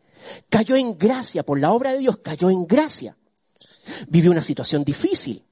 cayó 0.50 0.75
en 0.75 0.98
gracia 0.98 1.44
por 1.44 1.60
la 1.60 1.72
obra 1.72 1.94
de 1.94 2.00
Dios, 2.00 2.17
cayó 2.17 2.50
en 2.50 2.65
gracia. 2.65 3.15
Vivió 4.08 4.32
una 4.32 4.41
situación 4.41 4.84
difícil. 4.84 5.44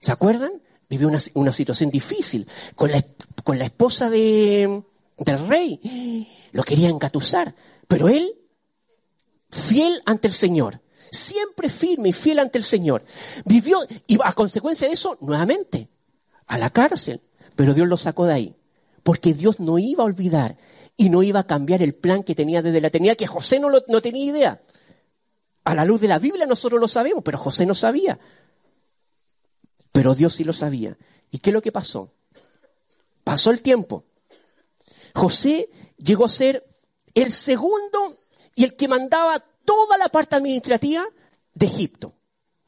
¿Se 0.00 0.12
acuerdan? 0.12 0.62
Vivió 0.88 1.08
una, 1.08 1.52
situación 1.52 1.90
difícil 1.90 2.46
con 2.76 2.90
la, 2.92 3.04
con 3.42 3.58
la 3.58 3.64
esposa 3.64 4.08
de, 4.08 4.84
del 5.18 5.48
rey. 5.48 6.28
Lo 6.52 6.62
quería 6.62 6.88
engatusar, 6.88 7.54
pero 7.88 8.08
él, 8.08 8.34
fiel 9.50 10.00
ante 10.06 10.28
el 10.28 10.34
Señor, 10.34 10.80
siempre 11.10 11.68
firme 11.68 12.10
y 12.10 12.12
fiel 12.12 12.38
ante 12.38 12.58
el 12.58 12.64
Señor, 12.64 13.04
vivió, 13.44 13.80
y 14.06 14.18
a 14.22 14.32
consecuencia 14.32 14.86
de 14.86 14.94
eso, 14.94 15.18
nuevamente, 15.20 15.88
a 16.46 16.56
la 16.58 16.70
cárcel. 16.70 17.20
Pero 17.56 17.74
Dios 17.74 17.88
lo 17.88 17.96
sacó 17.96 18.26
de 18.26 18.34
ahí. 18.34 18.56
Porque 19.02 19.34
Dios 19.34 19.60
no 19.60 19.78
iba 19.78 20.02
a 20.02 20.06
olvidar 20.06 20.56
y 20.96 21.10
no 21.10 21.22
iba 21.22 21.40
a 21.40 21.46
cambiar 21.46 21.82
el 21.82 21.94
plan 21.94 22.22
que 22.22 22.34
tenía 22.34 22.62
desde 22.62 22.80
la 22.80 22.88
eternidad, 22.88 23.16
que 23.16 23.26
José 23.26 23.58
no, 23.58 23.70
no 23.70 24.00
tenía 24.02 24.24
idea. 24.24 24.60
A 25.64 25.74
la 25.74 25.84
luz 25.84 26.00
de 26.00 26.08
la 26.08 26.18
Biblia 26.18 26.46
nosotros 26.46 26.80
lo 26.80 26.88
sabemos, 26.88 27.22
pero 27.24 27.38
José 27.38 27.66
no 27.66 27.74
sabía. 27.74 28.18
Pero 29.90 30.14
Dios 30.14 30.34
sí 30.34 30.44
lo 30.44 30.52
sabía. 30.52 30.96
¿Y 31.30 31.38
qué 31.38 31.50
es 31.50 31.54
lo 31.54 31.62
que 31.62 31.72
pasó? 31.72 32.12
Pasó 33.24 33.50
el 33.50 33.62
tiempo. 33.62 34.04
José 35.14 35.70
llegó 35.98 36.26
a 36.26 36.30
ser 36.30 36.66
el 37.14 37.32
segundo 37.32 38.16
y 38.54 38.64
el 38.64 38.76
que 38.76 38.88
mandaba 38.88 39.42
toda 39.64 39.98
la 39.98 40.08
parte 40.08 40.36
administrativa 40.36 41.04
de 41.54 41.66
Egipto. 41.66 42.14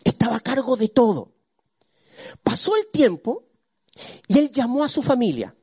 Estaba 0.03 0.37
a 0.37 0.41
cargo 0.41 0.77
de 0.77 0.89
todo. 0.89 1.33
Pasó 2.43 2.77
el 2.77 2.89
tiempo 2.89 3.48
y 4.27 4.39
él 4.39 4.51
llamó 4.51 4.85
a 4.85 4.89
su 4.89 5.03
familia 5.03 5.55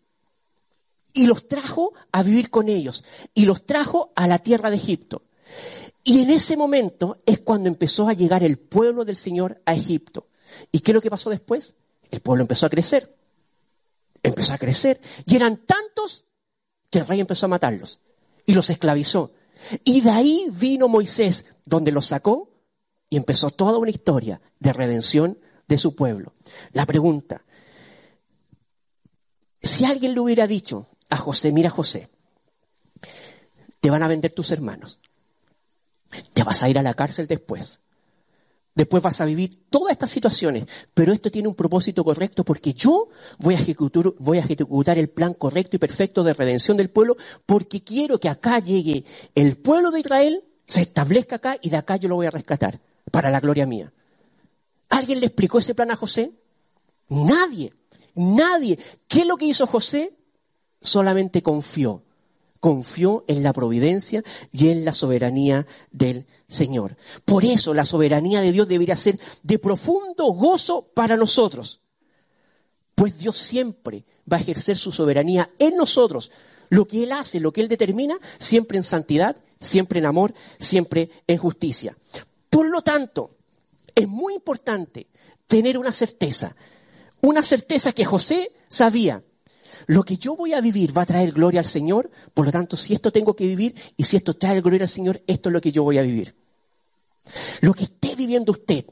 y 1.14 1.28
los 1.28 1.48
trajo 1.48 1.94
a 2.12 2.24
vivir 2.24 2.50
con 2.50 2.70
ellos 2.70 3.04
y 3.34 3.46
los 3.46 3.66
trajo 3.66 4.12
a 4.16 4.28
la 4.28 4.40
tierra 4.40 4.70
de 4.70 4.76
Egipto. 4.76 5.24
Y 6.04 6.22
en 6.22 6.30
ese 6.30 6.58
momento 6.58 7.18
es 7.26 7.40
cuando 7.40 7.68
empezó 7.68 8.08
a 8.08 8.14
llegar 8.14 8.44
el 8.44 8.58
pueblo 8.58 9.06
del 9.06 9.16
Señor 9.16 9.62
a 9.66 9.74
Egipto. 9.74 10.28
¿Y 10.72 10.80
qué 10.80 10.92
es 10.92 10.96
lo 10.96 11.02
que 11.02 11.10
pasó 11.10 11.30
después? 11.30 11.74
El 12.12 12.22
pueblo 12.22 12.44
empezó 12.44 12.66
a 12.66 12.70
crecer. 12.70 13.16
Empezó 14.22 14.54
a 14.54 14.58
crecer. 14.58 15.00
Y 15.26 15.36
eran 15.36 15.58
tantos 15.58 16.26
que 16.90 17.00
el 17.00 17.08
rey 17.08 17.20
empezó 17.20 17.46
a 17.46 17.50
matarlos 17.50 18.02
y 18.46 18.54
los 18.54 18.70
esclavizó. 18.70 19.32
Y 19.84 20.02
de 20.02 20.12
ahí 20.12 20.48
vino 20.52 20.88
Moisés, 20.88 21.56
donde 21.66 21.92
los 21.92 22.08
sacó 22.08 22.50
y 23.10 23.18
empezó 23.18 23.50
toda 23.50 23.78
una 23.78 23.90
historia 23.90 24.42
de 24.60 24.74
redención 24.74 25.40
de 25.68 25.78
su 25.78 25.96
pueblo. 25.96 26.34
La 26.74 26.86
pregunta, 26.86 27.45
si 29.66 29.86
alguien 29.86 30.14
le 30.14 30.20
hubiera 30.20 30.48
dicho 30.48 30.88
a 31.10 31.18
José, 31.18 31.52
mira 31.52 31.70
José, 31.70 32.10
te 33.80 33.90
van 33.90 34.04
a 34.04 34.08
vender 34.08 34.32
tus 34.32 34.52
hermanos, 34.52 35.00
te 36.34 36.44
vas 36.44 36.64
a 36.64 36.70
ir 36.70 36.78
a 36.78 36.84
la 36.84 36.94
cárcel 36.94 37.28
después, 37.28 37.80
después 38.76 39.02
vas 39.02 39.22
a 39.22 39.26
vivir 39.26 39.68
todas 39.70 39.92
estas 39.92 40.12
situaciones, 40.12 40.66
pero 40.94 41.14
esto 41.14 41.32
tiene 41.32 41.48
un 41.48 41.56
propósito 41.56 42.04
correcto 42.04 42.44
porque 42.44 42.74
yo 42.74 43.10
voy 43.40 43.56
a 43.56 43.60
ejecutar, 43.60 44.98
el 44.98 45.10
plan 45.10 45.34
correcto 45.34 45.78
y 45.78 45.80
perfecto 45.80 46.24
de 46.24 46.34
redención 46.34 46.78
del 46.78 46.90
pueblo 46.90 47.18
porque 47.46 47.84
quiero 47.84 48.20
que 48.20 48.30
acá 48.30 48.60
llegue 48.60 49.04
el 49.34 49.58
pueblo 49.58 49.92
de 49.92 50.02
Israel, 50.02 50.44
se 50.68 50.82
establezca 50.82 51.38
acá 51.38 51.58
y 51.62 51.70
de 51.70 51.78
acá 51.78 51.96
yo 51.96 52.10
lo 52.10 52.16
voy 52.16 52.28
a 52.28 52.32
rescatar 52.32 52.80
para 53.12 53.30
la 53.30 53.40
gloria 53.40 53.66
mía. 53.66 53.92
¿Alguien 54.90 55.20
le 55.20 55.26
explicó 55.26 55.58
ese 55.58 55.74
plan 55.74 55.92
a 55.92 55.96
José? 55.96 56.34
Nadie. 57.10 57.74
Nadie. 58.16 58.80
¿Qué 59.08 59.22
es 59.22 59.28
lo 59.28 59.38
que 59.38 59.46
hizo 59.46 59.68
José? 59.68 60.14
Solamente 60.82 61.44
confió. 61.44 62.04
Confió 62.60 63.26
en 63.28 63.44
la 63.44 63.54
providencia 63.54 64.24
y 64.52 64.70
en 64.70 64.86
la 64.86 64.94
soberanía 64.94 65.68
del 65.92 66.26
Señor. 66.48 66.96
Por 67.26 67.46
eso 67.46 67.74
la 67.74 67.86
soberanía 67.86 68.42
de 68.42 68.52
Dios 68.52 68.68
debería 68.68 68.96
ser 68.96 69.20
de 69.44 69.60
profundo 69.60 70.26
gozo 70.32 70.90
para 70.94 71.16
nosotros. 71.18 71.82
Pues 72.96 73.20
Dios 73.20 73.38
siempre 73.38 74.06
va 74.32 74.38
a 74.38 74.40
ejercer 74.40 74.78
su 74.78 74.92
soberanía 74.92 75.52
en 75.60 75.76
nosotros. 75.76 76.32
Lo 76.70 76.88
que 76.88 77.04
Él 77.04 77.12
hace, 77.12 77.40
lo 77.40 77.52
que 77.52 77.62
Él 77.62 77.68
determina, 77.68 78.18
siempre 78.40 78.78
en 78.78 78.84
santidad, 78.84 79.36
siempre 79.60 80.00
en 80.00 80.06
amor, 80.06 80.34
siempre 80.60 81.10
en 81.28 81.38
justicia. 81.38 81.96
Por 82.50 82.70
lo 82.70 82.82
tanto, 82.82 83.36
es 83.94 84.08
muy 84.08 84.34
importante 84.34 85.08
tener 85.48 85.78
una 85.78 85.92
certeza 85.92 86.56
una 87.26 87.44
certeza 87.44 87.92
que 87.92 88.06
José 88.06 88.52
sabía. 88.70 89.24
Lo 89.88 90.04
que 90.04 90.18
yo 90.18 90.36
voy 90.36 90.54
a 90.54 90.62
vivir 90.62 90.98
va 90.98 91.04
a 91.04 91.06
traer 91.06 91.32
gloria 91.32 91.60
al 91.60 91.66
Señor, 91.66 92.10
por 92.34 92.46
lo 92.46 92.52
tanto, 92.52 92.76
si 92.76 92.94
esto 92.94 93.12
tengo 93.12 93.36
que 93.36 93.46
vivir 93.46 93.76
y 93.98 94.04
si 94.04 94.18
esto 94.18 94.36
trae 94.36 94.62
gloria 94.62 94.84
al 94.84 94.90
Señor, 94.90 95.22
esto 95.28 95.50
es 95.50 95.54
lo 95.54 95.62
que 95.62 95.72
yo 95.72 95.84
voy 95.84 95.98
a 95.98 96.04
vivir. 96.04 96.36
Lo 97.62 97.74
que 97.74 97.84
esté 97.84 98.16
viviendo 98.16 98.52
usted 98.52 98.86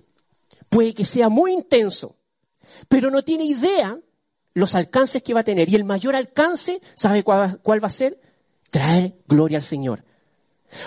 puede 0.70 0.94
que 0.94 1.06
sea 1.06 1.30
muy 1.30 1.54
intenso, 1.54 2.18
pero 2.88 3.10
no 3.10 3.24
tiene 3.24 3.46
idea 3.46 4.00
los 4.54 4.76
alcances 4.76 5.24
que 5.24 5.34
va 5.34 5.42
a 5.42 5.46
tener. 5.46 5.70
Y 5.70 5.76
el 5.76 5.84
mayor 5.84 6.16
alcance, 6.16 6.80
¿sabe 6.96 7.24
cuál, 7.24 7.84
va 7.84 7.88
a 7.88 7.92
ser? 7.92 8.20
Traer 8.70 9.16
gloria 9.28 9.58
al 9.58 9.64
Señor. 9.64 10.04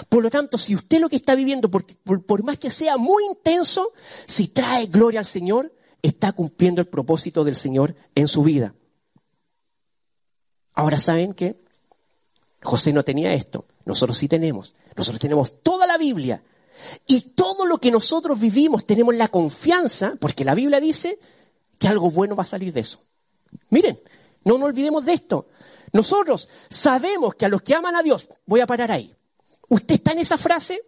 Por 0.08 0.22
lo 0.22 0.30
tanto, 0.30 0.58
si 0.58 0.74
usted 0.74 0.98
lo 0.98 1.08
que 1.08 1.16
está 1.16 1.34
viviendo, 1.36 1.70
por, 1.70 1.84
por 2.24 2.42
más 2.42 2.58
que 2.58 2.70
sea 2.70 2.96
muy 2.96 3.24
intenso, 3.24 3.92
si 4.26 4.48
trae 4.48 4.86
gloria 4.86 5.20
al 5.20 5.26
Señor, 5.26 5.72
está 6.08 6.32
cumpliendo 6.32 6.80
el 6.80 6.88
propósito 6.88 7.44
del 7.44 7.56
Señor 7.56 7.94
en 8.14 8.28
su 8.28 8.42
vida. 8.42 8.74
Ahora 10.74 11.00
saben 11.00 11.32
que 11.34 11.64
José 12.62 12.92
no 12.92 13.02
tenía 13.02 13.32
esto, 13.32 13.66
nosotros 13.84 14.18
sí 14.18 14.28
tenemos. 14.28 14.74
Nosotros 14.96 15.20
tenemos 15.20 15.62
toda 15.62 15.86
la 15.86 15.98
Biblia 15.98 16.42
y 17.06 17.20
todo 17.20 17.64
lo 17.66 17.78
que 17.78 17.90
nosotros 17.90 18.38
vivimos 18.38 18.86
tenemos 18.86 19.14
la 19.14 19.28
confianza, 19.28 20.14
porque 20.20 20.44
la 20.44 20.54
Biblia 20.54 20.80
dice 20.80 21.18
que 21.78 21.88
algo 21.88 22.10
bueno 22.10 22.36
va 22.36 22.42
a 22.42 22.46
salir 22.46 22.72
de 22.72 22.80
eso. 22.80 23.00
Miren, 23.70 24.00
no 24.44 24.58
nos 24.58 24.68
olvidemos 24.68 25.04
de 25.04 25.14
esto. 25.14 25.48
Nosotros 25.92 26.48
sabemos 26.68 27.34
que 27.34 27.46
a 27.46 27.48
los 27.48 27.62
que 27.62 27.74
aman 27.74 27.96
a 27.96 28.02
Dios, 28.02 28.28
voy 28.44 28.60
a 28.60 28.66
parar 28.66 28.90
ahí. 28.90 29.14
¿Usted 29.68 29.96
está 29.96 30.12
en 30.12 30.18
esa 30.18 30.38
frase? 30.38 30.78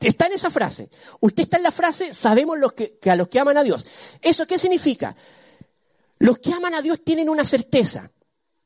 Está 0.00 0.26
en 0.26 0.32
esa 0.32 0.50
frase. 0.50 0.88
Usted 1.20 1.44
está 1.44 1.56
en 1.56 1.64
la 1.64 1.70
frase, 1.70 2.14
sabemos 2.14 2.58
los 2.58 2.72
que, 2.72 2.98
a 3.10 3.16
los 3.16 3.28
que 3.28 3.40
aman 3.40 3.56
a 3.56 3.62
Dios. 3.62 3.84
¿Eso 4.20 4.46
qué 4.46 4.58
significa? 4.58 5.16
Los 6.18 6.38
que 6.38 6.52
aman 6.52 6.74
a 6.74 6.82
Dios 6.82 7.02
tienen 7.04 7.28
una 7.28 7.44
certeza. 7.44 8.10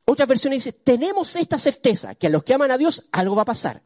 Otra 0.06 0.26
versión 0.26 0.52
dice, 0.52 0.72
tenemos 0.72 1.34
esta 1.36 1.58
certeza, 1.58 2.14
que 2.14 2.26
a 2.28 2.30
los 2.30 2.44
que 2.44 2.54
aman 2.54 2.70
a 2.70 2.78
Dios 2.78 3.08
algo 3.12 3.34
va 3.34 3.42
a 3.42 3.46
pasar. 3.46 3.82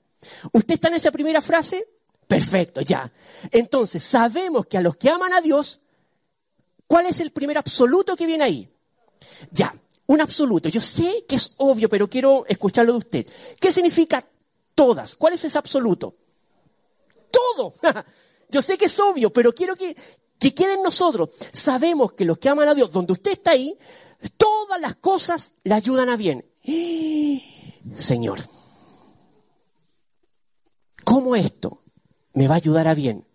¿Usted 0.53 0.75
está 0.75 0.89
en 0.89 0.95
esa 0.95 1.11
primera 1.11 1.41
frase? 1.41 1.89
Perfecto, 2.27 2.81
ya. 2.81 3.11
Entonces, 3.51 4.03
sabemos 4.03 4.67
que 4.67 4.79
a 4.79 4.83
los 4.83 4.97
que 4.97 5.11
aman 5.11 5.33
a 5.33 5.41
Dios, 5.41 5.81
¿cuál 6.87 7.07
es 7.07 7.21
el 7.21 7.33
primer 7.33 7.59
absoluto 7.59 8.17
que 8.17 8.27
viene 8.27 8.45
ahí? 8.45 8.69
Ya, 9.51 9.75
un 10.07 10.21
absoluto. 10.21 10.69
Yo 10.69 10.81
sé 10.81 11.25
que 11.29 11.37
es 11.37 11.55
obvio, 11.57 11.89
pero 11.89 12.09
quiero 12.09 12.45
escucharlo 12.47 12.93
de 12.93 12.99
usted. 12.99 13.27
¿Qué 13.59 13.73
significa 13.73 14.25
todas? 14.75 15.17
¿Cuál 15.17 15.35
es 15.35 15.45
ese 15.45 15.59
absoluto? 15.59 16.17
Todo. 17.57 17.75
Yo 18.51 18.63
sé 18.63 18.77
que 18.77 18.87
es 18.87 19.01
obvio, 19.01 19.33
pero 19.33 19.55
quiero 19.55 19.77
que, 19.77 19.97
que 20.39 20.55
quede 20.55 20.83
nosotros. 20.83 21.31
Sabemos 21.53 22.13
que 22.13 22.25
los 22.25 22.39
que 22.39 22.49
aman 22.49 22.69
a 22.69 22.75
Dios, 22.75 22.91
donde 22.93 23.13
usted 23.13 23.33
está 23.33 23.53
ahí, 23.53 23.79
todas 24.37 24.81
las 24.81 24.97
cosas 24.97 25.53
le 25.65 25.75
ayudan 25.75 26.09
a 26.09 26.17
bien. 26.17 26.45
Señor, 27.95 28.41
¿cómo 31.05 31.37
esto 31.37 31.83
me 32.35 32.49
va 32.49 32.55
a 32.55 32.59
ayudar 32.59 32.89
a 32.89 32.95
bien? 32.95 33.27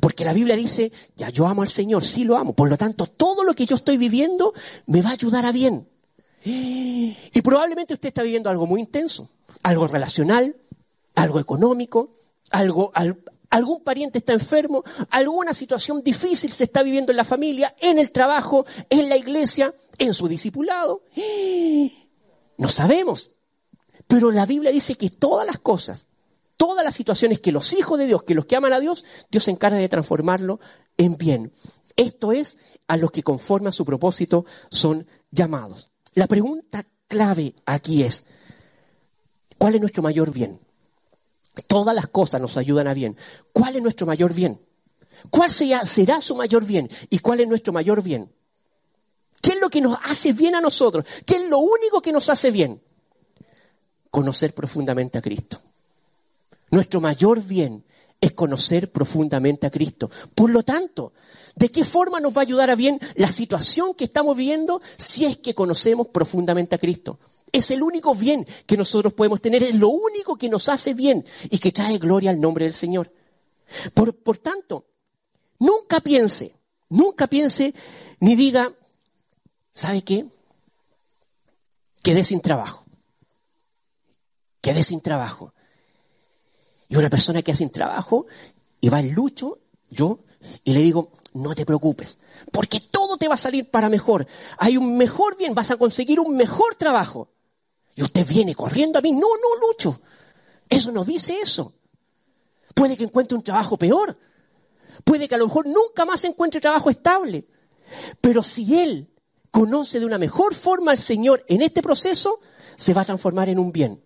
Porque 0.00 0.24
la 0.24 0.32
Biblia 0.32 0.56
dice, 0.56 0.92
ya 1.16 1.28
yo 1.28 1.46
amo 1.46 1.62
al 1.62 1.68
Señor, 1.68 2.04
sí 2.04 2.24
lo 2.24 2.36
amo. 2.36 2.54
Por 2.54 2.68
lo 2.70 2.76
tanto, 2.76 3.06
todo 3.06 3.44
lo 3.44 3.54
que 3.54 3.66
yo 3.66 3.76
estoy 3.76 3.98
viviendo 3.98 4.54
me 4.86 5.02
va 5.02 5.10
a 5.10 5.14
ayudar 5.14 5.46
a 5.46 5.52
bien. 5.52 5.88
Y 6.46 7.42
probablemente 7.42 7.94
usted 7.94 8.08
está 8.08 8.22
viviendo 8.22 8.48
algo 8.48 8.66
muy 8.66 8.80
intenso, 8.80 9.28
algo 9.62 9.86
relacional, 9.86 10.56
algo 11.14 11.40
económico, 11.40 12.12
algo, 12.50 12.92
algún 13.54 13.84
pariente 13.84 14.18
está 14.18 14.32
enfermo, 14.32 14.82
alguna 15.10 15.54
situación 15.54 16.02
difícil 16.02 16.50
se 16.50 16.64
está 16.64 16.82
viviendo 16.82 17.12
en 17.12 17.16
la 17.16 17.24
familia, 17.24 17.72
en 17.80 18.00
el 18.00 18.10
trabajo, 18.10 18.66
en 18.90 19.08
la 19.08 19.16
iglesia, 19.16 19.72
en 19.98 20.12
su 20.12 20.28
discipulado. 20.28 21.02
No 22.56 22.68
sabemos. 22.68 23.34
Pero 24.06 24.30
la 24.30 24.46
Biblia 24.46 24.70
dice 24.70 24.94
que 24.94 25.10
todas 25.10 25.44
las 25.44 25.58
cosas, 25.58 26.06
todas 26.56 26.84
las 26.84 26.94
situaciones 26.94 27.40
que 27.40 27.50
los 27.50 27.72
hijos 27.72 27.98
de 27.98 28.06
Dios, 28.06 28.22
que 28.22 28.36
los 28.36 28.46
que 28.46 28.54
aman 28.54 28.72
a 28.72 28.78
Dios, 28.78 29.04
Dios 29.28 29.42
se 29.42 29.50
encarga 29.50 29.78
de 29.78 29.88
transformarlo 29.88 30.60
en 30.96 31.16
bien. 31.16 31.52
Esto 31.96 32.30
es 32.30 32.56
a 32.86 32.96
los 32.96 33.10
que 33.10 33.24
conforme 33.24 33.70
a 33.70 33.72
su 33.72 33.84
propósito 33.84 34.44
son 34.70 35.08
llamados. 35.32 35.90
La 36.12 36.28
pregunta 36.28 36.86
clave 37.08 37.56
aquí 37.66 38.04
es, 38.04 38.24
¿cuál 39.58 39.74
es 39.74 39.80
nuestro 39.80 40.04
mayor 40.04 40.32
bien? 40.32 40.60
Todas 41.62 41.94
las 41.94 42.08
cosas 42.08 42.40
nos 42.40 42.56
ayudan 42.56 42.88
a 42.88 42.94
bien. 42.94 43.16
¿Cuál 43.52 43.76
es 43.76 43.82
nuestro 43.82 44.06
mayor 44.06 44.34
bien? 44.34 44.60
¿Cuál 45.30 45.50
será, 45.50 46.20
su 46.20 46.34
mayor 46.34 46.64
bien? 46.64 46.88
¿Y 47.10 47.20
cuál 47.20 47.40
es 47.40 47.48
nuestro 47.48 47.72
mayor 47.72 48.02
bien? 48.02 48.32
¿Qué 49.40 49.50
es 49.50 49.60
lo 49.60 49.70
que 49.70 49.80
nos 49.80 49.98
hace 50.04 50.32
bien 50.32 50.54
a 50.54 50.60
nosotros? 50.60 51.04
¿Qué 51.24 51.36
es 51.36 51.48
lo 51.48 51.58
único 51.58 52.00
que 52.00 52.12
nos 52.12 52.28
hace 52.28 52.50
bien? 52.50 52.82
Conocer 54.10 54.54
profundamente 54.54 55.18
a 55.18 55.22
Cristo. 55.22 55.60
Nuestro 56.70 57.00
mayor 57.00 57.42
bien 57.42 57.84
es 58.20 58.32
conocer 58.32 58.90
profundamente 58.90 59.66
a 59.66 59.70
Cristo. 59.70 60.10
Por 60.34 60.50
lo 60.50 60.62
tanto, 60.62 61.12
¿de 61.54 61.70
qué 61.70 61.84
forma 61.84 62.20
nos 62.20 62.34
va 62.34 62.40
a 62.40 62.42
ayudar 62.42 62.70
a 62.70 62.74
bien 62.74 62.98
la 63.16 63.30
situación 63.30 63.94
que 63.94 64.04
estamos 64.04 64.36
viviendo 64.36 64.80
si 64.96 65.26
es 65.26 65.36
que 65.36 65.54
conocemos 65.54 66.08
profundamente 66.08 66.74
a 66.74 66.78
Cristo? 66.78 67.18
Es 67.54 67.70
el 67.70 67.84
único 67.84 68.16
bien 68.16 68.44
que 68.66 68.76
nosotros 68.76 69.12
podemos 69.12 69.40
tener, 69.40 69.62
es 69.62 69.76
lo 69.76 69.88
único 69.88 70.36
que 70.36 70.48
nos 70.48 70.68
hace 70.68 70.92
bien 70.92 71.24
y 71.50 71.58
que 71.58 71.70
trae 71.70 71.98
gloria 71.98 72.30
al 72.30 72.40
nombre 72.40 72.64
del 72.64 72.74
Señor. 72.74 73.12
Por, 73.94 74.16
por 74.16 74.38
tanto, 74.38 74.86
nunca 75.60 76.00
piense, 76.00 76.56
nunca 76.88 77.28
piense 77.28 77.72
ni 78.18 78.34
diga, 78.34 78.74
¿sabe 79.72 80.02
qué? 80.02 80.26
Quedé 82.02 82.24
sin 82.24 82.40
trabajo. 82.40 82.84
Quedé 84.60 84.82
sin 84.82 85.00
trabajo. 85.00 85.54
Y 86.88 86.96
una 86.96 87.08
persona 87.08 87.40
que 87.42 87.54
sin 87.54 87.70
trabajo 87.70 88.26
y 88.80 88.88
va 88.88 88.98
en 88.98 89.14
lucho, 89.14 89.60
yo, 89.90 90.24
y 90.64 90.72
le 90.72 90.80
digo, 90.80 91.12
no 91.34 91.54
te 91.54 91.64
preocupes, 91.64 92.18
porque 92.50 92.80
todo 92.80 93.16
te 93.16 93.28
va 93.28 93.34
a 93.34 93.36
salir 93.36 93.70
para 93.70 93.88
mejor. 93.88 94.26
Hay 94.58 94.76
un 94.76 94.98
mejor 94.98 95.36
bien, 95.36 95.54
vas 95.54 95.70
a 95.70 95.76
conseguir 95.76 96.18
un 96.18 96.36
mejor 96.36 96.74
trabajo. 96.74 97.28
Y 97.96 98.02
usted 98.02 98.26
viene 98.26 98.54
corriendo 98.54 98.98
a 98.98 99.02
mí, 99.02 99.12
no, 99.12 99.20
no, 99.20 99.66
Lucho. 99.66 100.00
Eso 100.68 100.90
no 100.90 101.04
dice 101.04 101.38
eso. 101.40 101.74
Puede 102.74 102.96
que 102.96 103.04
encuentre 103.04 103.36
un 103.36 103.44
trabajo 103.44 103.76
peor. 103.78 104.18
Puede 105.04 105.28
que 105.28 105.34
a 105.34 105.38
lo 105.38 105.46
mejor 105.46 105.66
nunca 105.66 106.04
más 106.04 106.24
encuentre 106.24 106.60
trabajo 106.60 106.90
estable. 106.90 107.46
Pero 108.20 108.42
si 108.42 108.78
él 108.78 109.10
conoce 109.50 110.00
de 110.00 110.06
una 110.06 110.18
mejor 110.18 110.54
forma 110.54 110.90
al 110.90 110.98
Señor 110.98 111.44
en 111.48 111.62
este 111.62 111.82
proceso, 111.82 112.40
se 112.76 112.92
va 112.92 113.02
a 113.02 113.04
transformar 113.04 113.48
en 113.48 113.58
un 113.58 113.70
bien. 113.70 114.02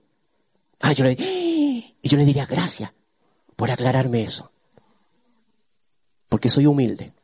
Ah, 0.80 0.92
yo 0.92 1.04
le, 1.04 1.12
y 1.18 1.96
yo 2.02 2.18
le 2.18 2.24
diría 2.24 2.46
gracias 2.46 2.92
por 3.56 3.70
aclararme 3.70 4.22
eso. 4.22 4.52
Porque 6.28 6.50
soy 6.50 6.66
humilde. 6.66 7.14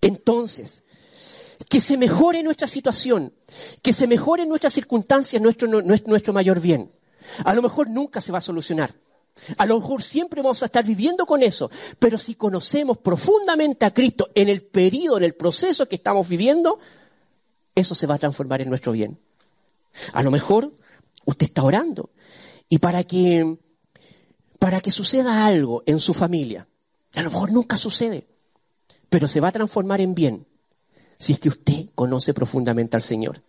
Entonces, 0.00 0.82
que 1.68 1.80
se 1.80 1.96
mejore 1.96 2.42
nuestra 2.42 2.66
situación, 2.66 3.34
que 3.82 3.92
se 3.92 4.06
mejore 4.06 4.46
nuestras 4.46 4.72
circunstancias, 4.72 5.40
nuestro, 5.40 5.68
nuestro 5.68 6.32
mayor 6.32 6.60
bien. 6.60 6.90
A 7.44 7.54
lo 7.54 7.62
mejor 7.62 7.90
nunca 7.90 8.20
se 8.20 8.32
va 8.32 8.38
a 8.38 8.42
solucionar. 8.42 8.94
A 9.56 9.66
lo 9.66 9.78
mejor 9.78 10.02
siempre 10.02 10.42
vamos 10.42 10.62
a 10.62 10.66
estar 10.66 10.84
viviendo 10.84 11.26
con 11.26 11.42
eso. 11.42 11.70
Pero 11.98 12.18
si 12.18 12.34
conocemos 12.34 12.98
profundamente 12.98 13.84
a 13.84 13.92
Cristo 13.92 14.28
en 14.34 14.48
el 14.48 14.62
periodo, 14.62 15.18
en 15.18 15.24
el 15.24 15.34
proceso 15.34 15.86
que 15.86 15.96
estamos 15.96 16.26
viviendo, 16.26 16.78
eso 17.74 17.94
se 17.94 18.06
va 18.06 18.16
a 18.16 18.18
transformar 18.18 18.62
en 18.62 18.70
nuestro 18.70 18.92
bien. 18.92 19.20
A 20.12 20.22
lo 20.22 20.30
mejor 20.30 20.72
usted 21.24 21.46
está 21.46 21.62
orando 21.62 22.10
y 22.68 22.78
para 22.78 23.04
que, 23.04 23.58
para 24.58 24.80
que 24.80 24.90
suceda 24.90 25.46
algo 25.46 25.82
en 25.86 26.00
su 26.00 26.14
familia, 26.14 26.66
a 27.14 27.22
lo 27.22 27.30
mejor 27.30 27.52
nunca 27.52 27.76
sucede, 27.76 28.26
pero 29.08 29.28
se 29.28 29.40
va 29.40 29.48
a 29.48 29.52
transformar 29.52 30.00
en 30.00 30.14
bien 30.14 30.47
si 31.18 31.32
es 31.32 31.40
que 31.40 31.48
usted 31.48 31.86
conoce 31.94 32.32
profundamente 32.32 32.96
al 32.96 33.02
Señor. 33.02 33.42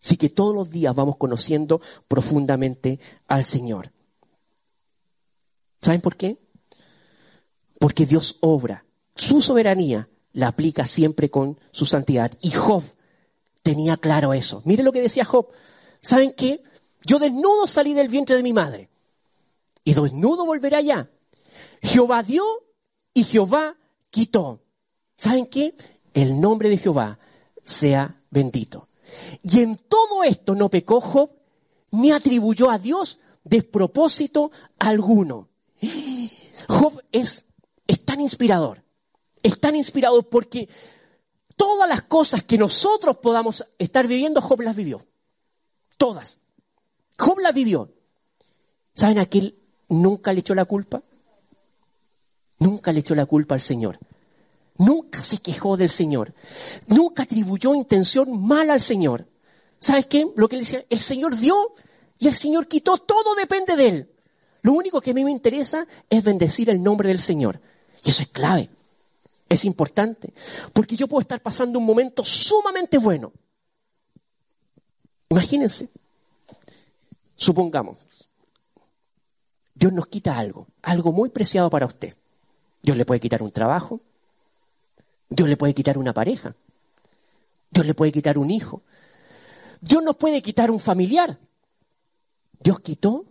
Si 0.00 0.16
que 0.16 0.28
todos 0.28 0.54
los 0.54 0.70
días 0.70 0.94
vamos 0.94 1.16
conociendo 1.16 1.80
profundamente 2.08 2.98
al 3.28 3.44
Señor. 3.44 3.92
¿Saben 5.80 6.00
por 6.00 6.16
qué? 6.16 6.38
Porque 7.78 8.06
Dios 8.06 8.36
obra. 8.40 8.84
Su 9.14 9.40
soberanía 9.40 10.08
la 10.32 10.48
aplica 10.48 10.84
siempre 10.84 11.30
con 11.30 11.60
su 11.70 11.86
santidad. 11.86 12.32
Y 12.40 12.50
Job 12.50 12.82
tenía 13.62 13.96
claro 13.96 14.32
eso. 14.32 14.62
Mire 14.64 14.82
lo 14.82 14.92
que 14.92 15.02
decía 15.02 15.24
Job. 15.24 15.48
¿Saben 16.00 16.32
qué? 16.32 16.62
Yo 17.04 17.18
desnudo 17.18 17.66
salí 17.66 17.94
del 17.94 18.08
vientre 18.08 18.36
de 18.36 18.42
mi 18.42 18.52
madre. 18.52 18.88
Y 19.84 19.94
desnudo 19.94 20.46
volveré 20.46 20.76
allá. 20.76 21.10
Jehová 21.82 22.22
dio 22.22 22.44
y 23.14 23.24
Jehová 23.24 23.76
quitó. 24.10 24.62
¿Saben 25.16 25.46
qué? 25.46 25.74
El 26.14 26.40
nombre 26.40 26.68
de 26.68 26.78
Jehová 26.78 27.18
sea 27.64 28.20
bendito. 28.30 28.88
Y 29.42 29.60
en 29.60 29.76
todo 29.76 30.24
esto 30.24 30.54
no 30.54 30.68
pecó 30.68 31.00
Job, 31.00 31.30
ni 31.90 32.10
atribuyó 32.10 32.70
a 32.70 32.78
Dios 32.78 33.18
despropósito 33.44 34.50
alguno. 34.78 35.48
Job 36.68 37.02
es, 37.10 37.46
es 37.86 38.04
tan 38.04 38.20
inspirador. 38.20 38.82
Es 39.42 39.60
tan 39.60 39.74
inspirador 39.74 40.28
porque 40.28 40.68
todas 41.56 41.88
las 41.88 42.02
cosas 42.02 42.42
que 42.44 42.58
nosotros 42.58 43.18
podamos 43.18 43.64
estar 43.78 44.06
viviendo, 44.06 44.40
Job 44.40 44.60
las 44.62 44.76
vivió. 44.76 45.04
Todas. 45.96 46.38
Job 47.18 47.38
las 47.40 47.54
vivió. 47.54 47.92
¿Saben 48.94 49.18
a 49.18 49.26
quién 49.26 49.54
nunca 49.88 50.32
le 50.32 50.40
echó 50.40 50.54
la 50.54 50.64
culpa? 50.64 51.02
Nunca 52.58 52.92
le 52.92 53.00
echó 53.00 53.14
la 53.14 53.26
culpa 53.26 53.54
al 53.54 53.60
Señor. 53.60 53.98
Nunca 54.78 55.22
se 55.22 55.38
quejó 55.38 55.76
del 55.76 55.90
Señor. 55.90 56.34
Nunca 56.86 57.24
atribuyó 57.24 57.74
intención 57.74 58.44
mala 58.46 58.72
al 58.74 58.80
Señor. 58.80 59.26
¿Sabes 59.78 60.06
qué? 60.06 60.26
Lo 60.36 60.48
que 60.48 60.56
le 60.56 60.62
decía, 60.62 60.84
el 60.88 60.98
Señor 60.98 61.36
dio 61.36 61.54
y 62.18 62.28
el 62.28 62.34
Señor 62.34 62.68
quitó, 62.68 62.98
todo 62.98 63.34
depende 63.34 63.76
de 63.76 63.88
Él. 63.88 64.10
Lo 64.62 64.72
único 64.72 65.00
que 65.00 65.10
a 65.10 65.14
mí 65.14 65.24
me 65.24 65.30
interesa 65.30 65.86
es 66.08 66.22
bendecir 66.22 66.70
el 66.70 66.82
nombre 66.82 67.08
del 67.08 67.18
Señor. 67.18 67.60
Y 68.04 68.10
eso 68.10 68.22
es 68.22 68.28
clave 68.28 68.70
es 69.52 69.64
importante. 69.64 70.32
Porque 70.72 70.96
yo 70.96 71.08
puedo 71.08 71.20
estar 71.20 71.40
pasando 71.40 71.78
un 71.78 71.84
momento 71.84 72.24
sumamente 72.24 72.98
bueno. 72.98 73.32
Imagínense. 75.28 75.88
Supongamos, 77.36 77.98
Dios 79.74 79.92
nos 79.92 80.06
quita 80.06 80.38
algo, 80.38 80.68
algo 80.82 81.12
muy 81.12 81.30
preciado 81.30 81.70
para 81.70 81.86
usted. 81.86 82.14
Dios 82.82 82.96
le 82.96 83.04
puede 83.04 83.20
quitar 83.20 83.42
un 83.42 83.50
trabajo, 83.50 84.00
Dios 85.34 85.48
le 85.48 85.56
puede 85.56 85.74
quitar 85.74 85.96
una 85.96 86.12
pareja, 86.12 86.54
Dios 87.70 87.86
le 87.86 87.94
puede 87.94 88.12
quitar 88.12 88.36
un 88.36 88.50
hijo, 88.50 88.82
Dios 89.80 90.02
nos 90.02 90.16
puede 90.16 90.42
quitar 90.42 90.70
un 90.70 90.78
familiar. 90.78 91.38
Dios 92.62 92.80
quitó 92.80 93.24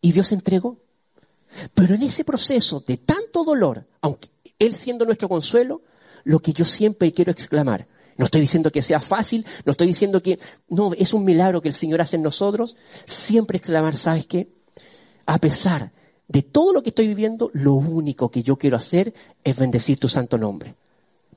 y 0.00 0.12
Dios 0.12 0.32
entregó. 0.32 0.78
Pero 1.74 1.94
en 1.94 2.02
ese 2.02 2.24
proceso 2.24 2.82
de 2.86 2.96
tanto 2.96 3.44
dolor, 3.44 3.86
aunque 4.00 4.30
Él 4.58 4.74
siendo 4.74 5.04
nuestro 5.04 5.28
consuelo, 5.28 5.82
lo 6.24 6.40
que 6.40 6.52
yo 6.52 6.64
siempre 6.64 7.12
quiero 7.12 7.30
exclamar, 7.30 7.86
no 8.16 8.24
estoy 8.24 8.40
diciendo 8.40 8.70
que 8.70 8.80
sea 8.80 9.00
fácil, 9.00 9.44
no 9.64 9.72
estoy 9.72 9.88
diciendo 9.88 10.22
que, 10.22 10.38
no, 10.68 10.92
es 10.94 11.12
un 11.12 11.24
milagro 11.24 11.60
que 11.60 11.68
el 11.68 11.74
Señor 11.74 12.00
hace 12.00 12.16
en 12.16 12.22
nosotros, 12.22 12.76
siempre 13.06 13.58
exclamar, 13.58 13.96
¿sabes 13.96 14.26
qué? 14.26 14.48
A 15.26 15.38
pesar 15.38 15.92
de 16.28 16.42
todo 16.42 16.72
lo 16.72 16.82
que 16.82 16.88
estoy 16.88 17.08
viviendo, 17.08 17.50
lo 17.52 17.74
único 17.74 18.30
que 18.30 18.42
yo 18.42 18.56
quiero 18.56 18.76
hacer 18.76 19.12
es 19.42 19.58
bendecir 19.58 19.98
tu 19.98 20.08
santo 20.08 20.38
nombre. 20.38 20.74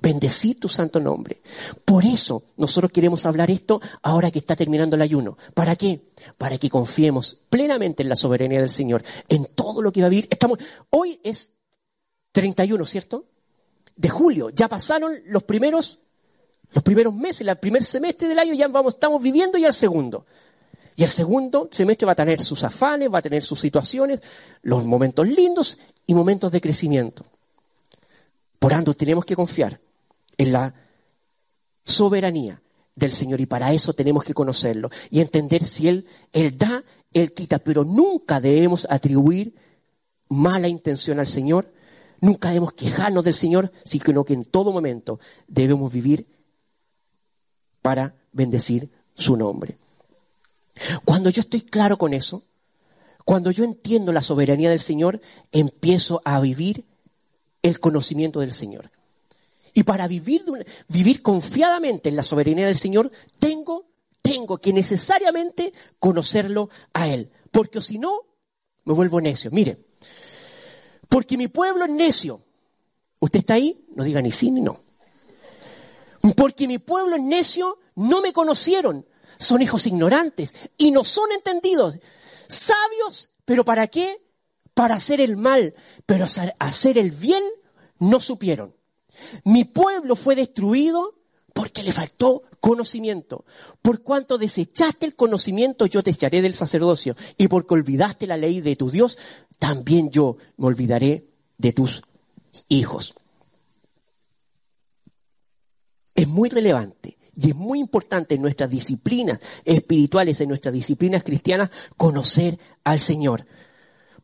Bendecir 0.07 0.57
tu 0.57 0.69
santo 0.69 1.01
nombre. 1.01 1.41
Por 1.83 2.05
eso 2.05 2.41
nosotros 2.55 2.93
queremos 2.93 3.25
hablar 3.25 3.51
esto 3.51 3.81
ahora 4.03 4.31
que 4.31 4.39
está 4.39 4.55
terminando 4.55 4.95
el 4.95 5.01
ayuno. 5.01 5.37
¿Para 5.53 5.75
qué? 5.75 6.13
Para 6.37 6.57
que 6.57 6.69
confiemos 6.69 7.37
plenamente 7.49 8.03
en 8.03 8.09
la 8.09 8.15
soberanía 8.15 8.61
del 8.61 8.69
Señor, 8.69 9.03
en 9.27 9.49
todo 9.53 9.81
lo 9.81 9.91
que 9.91 9.99
va 9.99 10.07
a 10.07 10.09
vivir. 10.09 10.29
Estamos, 10.31 10.59
hoy 10.91 11.19
es 11.25 11.57
31, 12.31 12.85
¿cierto? 12.85 13.25
De 13.97 14.07
julio. 14.07 14.49
Ya 14.49 14.69
pasaron 14.69 15.11
los 15.25 15.43
primeros, 15.43 15.99
los 16.71 16.85
primeros 16.85 17.13
meses, 17.13 17.45
el 17.45 17.57
primer 17.57 17.83
semestre 17.83 18.29
del 18.29 18.39
año, 18.39 18.53
ya 18.53 18.69
vamos, 18.69 18.93
estamos 18.93 19.21
viviendo 19.21 19.57
ya 19.57 19.67
el 19.67 19.73
segundo. 19.73 20.25
Y 20.95 21.03
el 21.03 21.09
segundo 21.09 21.67
semestre 21.69 22.05
va 22.05 22.13
a 22.13 22.15
tener 22.15 22.41
sus 22.41 22.63
afanes, 22.63 23.13
va 23.13 23.19
a 23.19 23.21
tener 23.21 23.43
sus 23.43 23.59
situaciones, 23.59 24.21
los 24.61 24.85
momentos 24.85 25.27
lindos 25.27 25.77
y 26.05 26.13
momentos 26.13 26.49
de 26.53 26.61
crecimiento. 26.61 27.25
Por 28.57 28.71
tanto, 28.71 28.93
tenemos 28.93 29.25
que 29.25 29.35
confiar 29.35 29.81
en 30.37 30.51
la 30.51 30.73
soberanía 31.83 32.61
del 32.95 33.11
Señor 33.11 33.39
y 33.41 33.45
para 33.45 33.73
eso 33.73 33.93
tenemos 33.93 34.23
que 34.23 34.33
conocerlo 34.33 34.89
y 35.09 35.21
entender 35.21 35.65
si 35.65 35.87
Él, 35.87 36.07
Él 36.33 36.57
da, 36.57 36.83
Él 37.13 37.33
quita, 37.33 37.59
pero 37.59 37.83
nunca 37.83 38.41
debemos 38.41 38.87
atribuir 38.89 39.55
mala 40.29 40.67
intención 40.67 41.19
al 41.19 41.27
Señor, 41.27 41.71
nunca 42.19 42.49
debemos 42.49 42.73
quejarnos 42.73 43.23
del 43.23 43.33
Señor, 43.33 43.71
sino 43.85 44.25
que 44.25 44.33
en 44.33 44.45
todo 44.45 44.71
momento 44.71 45.19
debemos 45.47 45.91
vivir 45.91 46.27
para 47.81 48.15
bendecir 48.31 48.89
su 49.15 49.37
nombre. 49.37 49.77
Cuando 51.05 51.29
yo 51.29 51.41
estoy 51.41 51.61
claro 51.61 51.97
con 51.97 52.13
eso, 52.13 52.43
cuando 53.25 53.51
yo 53.51 53.63
entiendo 53.63 54.11
la 54.11 54.21
soberanía 54.21 54.69
del 54.69 54.79
Señor, 54.79 55.21
empiezo 55.51 56.21
a 56.23 56.39
vivir 56.39 56.85
el 57.61 57.79
conocimiento 57.79 58.39
del 58.39 58.53
Señor. 58.53 58.91
Y 59.77 59.83
para 59.83 60.07
vivir, 60.07 60.43
vivir 60.87 61.21
confiadamente 61.21 62.09
en 62.09 62.15
la 62.15 62.23
soberanía 62.23 62.65
del 62.65 62.79
Señor, 62.79 63.11
tengo, 63.37 63.85
tengo 64.23 64.57
que 64.57 64.73
necesariamente 64.73 65.71
conocerlo 65.99 66.71
a 66.93 67.07
Él. 67.07 67.29
Porque 67.51 67.79
si 67.79 67.99
no, 67.99 68.25
me 68.85 68.95
vuelvo 68.95 69.21
necio. 69.21 69.51
Mire, 69.51 69.77
porque 71.07 71.37
mi 71.37 71.47
pueblo 71.47 71.85
es 71.85 71.91
necio. 71.91 72.41
¿Usted 73.19 73.41
está 73.41 73.53
ahí? 73.53 73.85
No 73.95 74.03
diga 74.03 74.19
ni 74.19 74.31
sí 74.31 74.49
ni 74.49 74.61
no. 74.61 74.79
Porque 76.35 76.67
mi 76.67 76.79
pueblo 76.79 77.15
es 77.15 77.21
necio, 77.21 77.77
no 77.93 78.21
me 78.21 78.33
conocieron. 78.33 79.05
Son 79.37 79.61
hijos 79.61 79.85
ignorantes 79.85 80.55
y 80.79 80.89
no 80.89 81.03
son 81.03 81.31
entendidos. 81.33 81.99
Sabios, 82.47 83.29
pero 83.45 83.63
¿para 83.63 83.85
qué? 83.85 84.25
Para 84.73 84.95
hacer 84.95 85.21
el 85.21 85.37
mal, 85.37 85.75
pero 86.07 86.25
hacer 86.57 86.97
el 86.97 87.11
bien 87.11 87.43
no 87.99 88.19
supieron. 88.19 88.76
Mi 89.43 89.63
pueblo 89.63 90.15
fue 90.15 90.35
destruido 90.35 91.11
porque 91.53 91.81
le 91.83 91.91
faltó 91.91 92.43
conocimiento. 92.59 93.45
Por 93.81 94.03
cuanto 94.03 94.37
desechaste 94.37 95.07
el 95.07 95.15
conocimiento, 95.15 95.87
yo 95.87 96.03
te 96.03 96.11
echaré 96.11 96.41
del 96.41 96.53
sacerdocio. 96.53 97.15
Y 97.37 97.47
porque 97.47 97.73
olvidaste 97.73 98.27
la 98.27 98.37
ley 98.37 98.61
de 98.61 98.75
tu 98.75 98.91
Dios, 98.91 99.17
también 99.57 100.11
yo 100.11 100.37
me 100.57 100.67
olvidaré 100.67 101.25
de 101.57 101.73
tus 101.73 102.03
hijos. 102.67 103.15
Es 106.13 106.27
muy 106.27 106.49
relevante 106.49 107.17
y 107.35 107.49
es 107.49 107.55
muy 107.55 107.79
importante 107.79 108.35
en 108.35 108.41
nuestras 108.41 108.69
disciplinas 108.69 109.39
espirituales, 109.63 110.41
en 110.41 110.49
nuestras 110.49 110.73
disciplinas 110.73 111.23
cristianas, 111.23 111.69
conocer 111.95 112.59
al 112.83 112.99
Señor. 112.99 113.45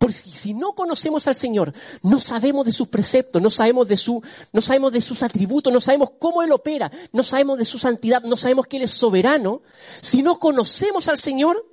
Porque 0.03 0.15
si 0.15 0.53
no 0.53 0.73
conocemos 0.73 1.29
al 1.29 1.35
Señor, 1.37 1.71
no 2.01 2.19
sabemos 2.19 2.65
de 2.65 2.73
sus 2.73 2.89
preceptos, 2.89 3.41
no 3.41 3.49
sabemos 3.49 3.87
de 3.87 3.95
su, 3.95 4.21
no 4.51 4.61
sabemos 4.61 4.91
de 4.91 4.99
sus 4.99 5.23
atributos, 5.23 5.71
no 5.71 5.79
sabemos 5.79 6.11
cómo 6.19 6.43
Él 6.43 6.51
opera, 6.51 6.91
no 7.13 7.23
sabemos 7.23 7.57
de 7.57 7.63
su 7.63 7.77
santidad, 7.77 8.21
no 8.23 8.35
sabemos 8.35 8.67
que 8.67 8.75
Él 8.75 8.83
es 8.83 8.91
soberano. 8.91 9.61
Si 10.01 10.21
no 10.21 10.39
conocemos 10.39 11.07
al 11.07 11.17
Señor, 11.17 11.65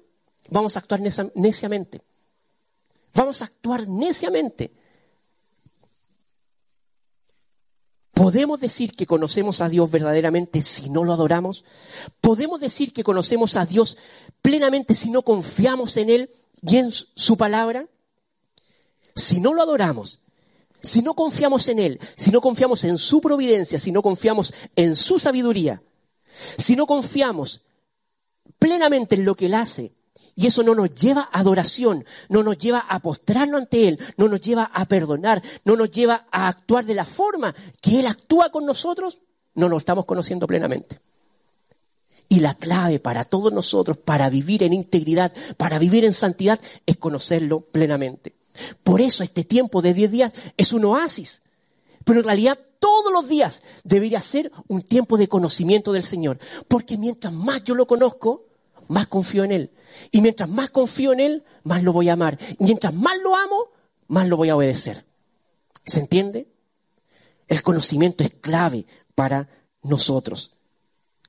vamos 0.48 0.76
a 0.76 0.78
actuar 0.78 1.00
neciamente. 1.34 2.02
Vamos 3.14 3.42
a 3.42 3.46
actuar 3.46 3.88
neciamente. 3.88 4.74
¿Podemos 8.14 8.60
decir 8.60 8.92
que 8.92 9.06
conocemos 9.06 9.60
a 9.60 9.68
Dios 9.68 9.90
verdaderamente 9.90 10.62
si 10.62 10.88
no 10.88 11.02
lo 11.02 11.14
adoramos? 11.14 11.64
¿Podemos 12.20 12.60
decir 12.60 12.92
que 12.92 13.02
conocemos 13.02 13.56
a 13.56 13.66
Dios 13.66 13.96
plenamente 14.40 14.94
si 14.94 15.10
no 15.10 15.22
confiamos 15.22 15.96
en 15.96 16.10
Él 16.10 16.30
y 16.62 16.76
en 16.76 16.92
su 16.92 17.36
palabra? 17.36 17.88
Si 19.14 19.40
no 19.40 19.54
lo 19.54 19.62
adoramos, 19.62 20.20
si 20.82 21.02
no 21.02 21.14
confiamos 21.14 21.68
en 21.68 21.78
Él, 21.78 22.00
si 22.16 22.30
no 22.30 22.40
confiamos 22.40 22.84
en 22.84 22.98
su 22.98 23.20
providencia, 23.20 23.78
si 23.78 23.92
no 23.92 24.02
confiamos 24.02 24.52
en 24.76 24.96
su 24.96 25.18
sabiduría, 25.18 25.82
si 26.56 26.76
no 26.76 26.86
confiamos 26.86 27.62
plenamente 28.58 29.14
en 29.14 29.24
lo 29.24 29.34
que 29.36 29.46
Él 29.46 29.54
hace, 29.54 29.92
y 30.34 30.46
eso 30.46 30.62
no 30.62 30.74
nos 30.74 30.94
lleva 30.94 31.28
a 31.32 31.40
adoración, 31.40 32.04
no 32.28 32.42
nos 32.42 32.56
lleva 32.56 32.78
a 32.78 33.00
postrarnos 33.00 33.60
ante 33.60 33.88
Él, 33.88 33.98
no 34.16 34.28
nos 34.28 34.40
lleva 34.40 34.64
a 34.72 34.86
perdonar, 34.86 35.42
no 35.64 35.76
nos 35.76 35.90
lleva 35.90 36.26
a 36.30 36.48
actuar 36.48 36.86
de 36.86 36.94
la 36.94 37.04
forma 37.04 37.54
que 37.82 38.00
Él 38.00 38.06
actúa 38.06 38.50
con 38.50 38.64
nosotros, 38.64 39.20
no 39.54 39.68
lo 39.68 39.76
estamos 39.76 40.06
conociendo 40.06 40.46
plenamente. 40.46 40.98
Y 42.28 42.40
la 42.40 42.54
clave 42.54 43.00
para 43.00 43.24
todos 43.24 43.52
nosotros, 43.52 43.98
para 43.98 44.30
vivir 44.30 44.62
en 44.62 44.72
integridad, 44.72 45.32
para 45.56 45.78
vivir 45.78 46.04
en 46.04 46.14
santidad, 46.14 46.60
es 46.86 46.96
conocerlo 46.96 47.60
plenamente. 47.60 48.39
Por 48.82 49.00
eso 49.00 49.22
este 49.22 49.44
tiempo 49.44 49.82
de 49.82 49.94
10 49.94 50.10
días 50.10 50.32
es 50.56 50.72
un 50.72 50.84
oasis. 50.84 51.42
Pero 52.04 52.20
en 52.20 52.26
realidad 52.26 52.58
todos 52.78 53.12
los 53.12 53.28
días 53.28 53.62
debería 53.84 54.20
ser 54.20 54.50
un 54.68 54.82
tiempo 54.82 55.16
de 55.16 55.28
conocimiento 55.28 55.92
del 55.92 56.02
Señor. 56.02 56.38
Porque 56.68 56.96
mientras 56.96 57.32
más 57.32 57.62
yo 57.64 57.74
lo 57.74 57.86
conozco, 57.86 58.46
más 58.88 59.06
confío 59.06 59.44
en 59.44 59.52
Él. 59.52 59.70
Y 60.10 60.20
mientras 60.20 60.48
más 60.48 60.70
confío 60.70 61.12
en 61.12 61.20
Él, 61.20 61.44
más 61.62 61.82
lo 61.82 61.92
voy 61.92 62.08
a 62.08 62.14
amar. 62.14 62.38
Y 62.58 62.64
mientras 62.64 62.94
más 62.94 63.18
lo 63.22 63.36
amo, 63.36 63.68
más 64.08 64.28
lo 64.28 64.36
voy 64.36 64.48
a 64.48 64.56
obedecer. 64.56 65.04
¿Se 65.84 66.00
entiende? 66.00 66.48
El 67.48 67.62
conocimiento 67.62 68.24
es 68.24 68.30
clave 68.40 68.86
para 69.14 69.48
nosotros 69.82 70.52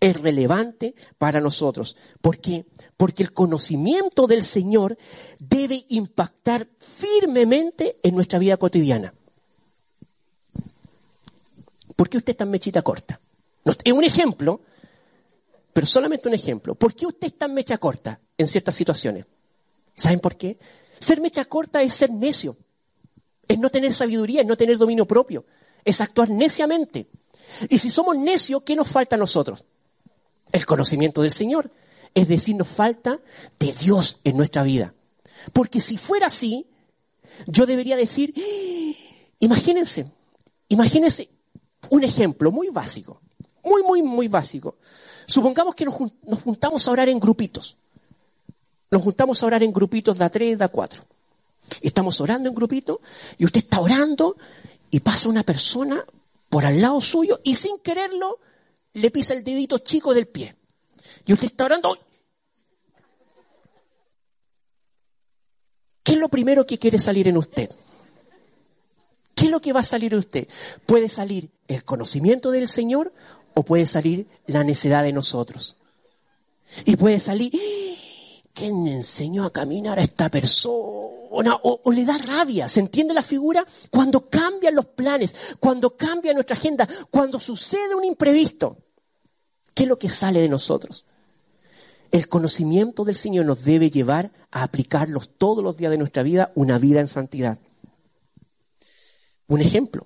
es 0.01 0.19
relevante 0.19 0.95
para 1.17 1.39
nosotros. 1.39 1.95
¿Por 2.19 2.39
qué? 2.39 2.65
Porque 2.97 3.23
el 3.23 3.31
conocimiento 3.31 4.25
del 4.27 4.43
Señor 4.43 4.97
debe 5.39 5.85
impactar 5.89 6.67
firmemente 6.79 7.99
en 8.03 8.15
nuestra 8.15 8.39
vida 8.39 8.57
cotidiana. 8.57 9.13
¿Por 11.95 12.09
qué 12.09 12.17
usted 12.17 12.31
está 12.31 12.45
en 12.45 12.49
mechita 12.49 12.81
corta? 12.81 13.21
Es 13.63 13.93
un 13.93 14.03
ejemplo, 14.03 14.61
pero 15.71 15.85
solamente 15.85 16.27
un 16.27 16.33
ejemplo. 16.33 16.73
¿Por 16.73 16.95
qué 16.95 17.05
usted 17.05 17.27
está 17.27 17.45
en 17.45 17.53
mecha 17.53 17.77
corta 17.77 18.19
en 18.37 18.47
ciertas 18.47 18.73
situaciones? 18.73 19.27
¿Saben 19.93 20.19
por 20.19 20.35
qué? 20.35 20.57
Ser 20.99 21.21
mecha 21.21 21.45
corta 21.45 21.83
es 21.83 21.93
ser 21.93 22.09
necio, 22.09 22.57
es 23.47 23.59
no 23.59 23.69
tener 23.69 23.93
sabiduría, 23.93 24.41
es 24.41 24.47
no 24.47 24.57
tener 24.57 24.79
dominio 24.79 25.05
propio, 25.05 25.45
es 25.85 26.01
actuar 26.01 26.31
neciamente. 26.31 27.07
Y 27.69 27.77
si 27.77 27.91
somos 27.91 28.17
necios, 28.17 28.63
¿qué 28.63 28.75
nos 28.75 28.87
falta 28.87 29.15
a 29.15 29.19
nosotros? 29.19 29.63
El 30.51 30.65
conocimiento 30.65 31.21
del 31.21 31.31
Señor. 31.31 31.69
Es 32.13 32.27
decir, 32.27 32.55
nos 32.55 32.67
falta 32.67 33.19
de 33.59 33.73
Dios 33.73 34.19
en 34.23 34.37
nuestra 34.37 34.63
vida. 34.63 34.93
Porque 35.53 35.81
si 35.81 35.97
fuera 35.97 36.27
así, 36.27 36.67
yo 37.47 37.65
debería 37.65 37.95
decir, 37.95 38.33
imagínense, 39.39 40.05
imagínense 40.67 41.29
un 41.89 42.03
ejemplo 42.03 42.51
muy 42.51 42.69
básico, 42.69 43.21
muy, 43.63 43.83
muy, 43.83 44.01
muy 44.01 44.27
básico. 44.27 44.75
Supongamos 45.25 45.75
que 45.75 45.85
nos, 45.85 45.95
juntamos 46.43 46.87
a 46.87 46.91
orar 46.91 47.09
en 47.09 47.19
grupitos. 47.19 47.77
Nos 48.89 49.01
juntamos 49.01 49.41
a 49.41 49.45
orar 49.45 49.63
en 49.63 49.71
grupitos 49.71 50.17
de 50.17 50.29
tres, 50.29 50.57
de 50.57 50.65
a 50.65 50.67
cuatro. 50.67 51.03
Estamos 51.81 52.19
orando 52.19 52.49
en 52.49 52.55
grupitos 52.55 52.97
y 53.37 53.45
usted 53.45 53.61
está 53.61 53.79
orando 53.79 54.35
y 54.89 54.99
pasa 54.99 55.29
una 55.29 55.43
persona 55.43 56.03
por 56.49 56.65
al 56.65 56.81
lado 56.81 56.99
suyo 56.99 57.39
y 57.43 57.55
sin 57.55 57.79
quererlo 57.79 58.39
le 58.93 59.12
pisa 59.12 59.34
el 59.34 59.43
dedito 59.43 59.80
chico 59.80 60.13
del 60.13 60.27
pie. 60.27 60.56
Y 61.25 61.34
usted 61.34 61.47
está 61.47 61.65
orando. 61.65 61.97
¿Qué 66.04 66.13
es 66.13 66.17
lo 66.17 66.30
primero 66.30 66.65
que 66.65 66.80
quiere 66.80 66.99
salir 66.99 67.27
en 67.27 67.38
usted? 67.38 67.69
¿Qué 69.36 69.45
es 69.45 69.51
lo 69.51 69.62
que 69.62 69.73
va 69.73 69.80
a 69.80 69.84
salir 69.84 70.13
en 70.13 70.19
usted? 70.19 70.47
Puede 70.86 71.10
salir 71.10 71.49
el 71.67 71.84
conocimiento 71.84 72.51
del 72.51 72.67
Señor 72.67 73.13
o 73.54 73.63
puede 73.63 73.86
salir 73.86 74.27
la 74.45 74.63
necedad 74.63 75.04
de 75.04 75.13
nosotros. 75.13 75.77
Y 76.86 76.95
puede 76.95 77.19
salir, 77.19 77.51
¿quién 78.53 78.87
enseñó 78.87 79.45
a 79.45 79.53
caminar 79.53 79.99
a 79.99 80.03
esta 80.03 80.29
persona? 80.29 81.55
O, 81.63 81.81
o, 81.83 81.91
le 81.91 82.05
da 82.05 82.17
rabia, 82.17 82.67
¿se 82.67 82.79
entiende 82.79 83.13
la 83.13 83.23
figura? 83.23 83.65
Cuando 83.89 84.29
cambian 84.29 84.75
los 84.75 84.87
planes, 84.87 85.33
cuando 85.59 85.95
cambia 85.95 86.33
nuestra 86.33 86.55
agenda, 86.55 86.87
cuando 87.09 87.39
sucede 87.39 87.95
un 87.95 88.03
imprevisto, 88.03 88.77
¿qué 89.73 89.83
es 89.83 89.89
lo 89.89 89.97
que 89.97 90.09
sale 90.09 90.41
de 90.41 90.49
nosotros? 90.49 91.05
El 92.11 92.27
conocimiento 92.27 93.05
del 93.05 93.15
Señor 93.15 93.45
nos 93.45 93.63
debe 93.63 93.89
llevar 93.89 94.31
a 94.51 94.63
aplicarlos 94.63 95.29
todos 95.37 95.63
los 95.63 95.77
días 95.77 95.91
de 95.91 95.97
nuestra 95.97 96.23
vida, 96.23 96.51
una 96.55 96.77
vida 96.77 96.99
en 96.99 97.07
santidad. 97.07 97.57
Un 99.47 99.61
ejemplo. 99.61 100.05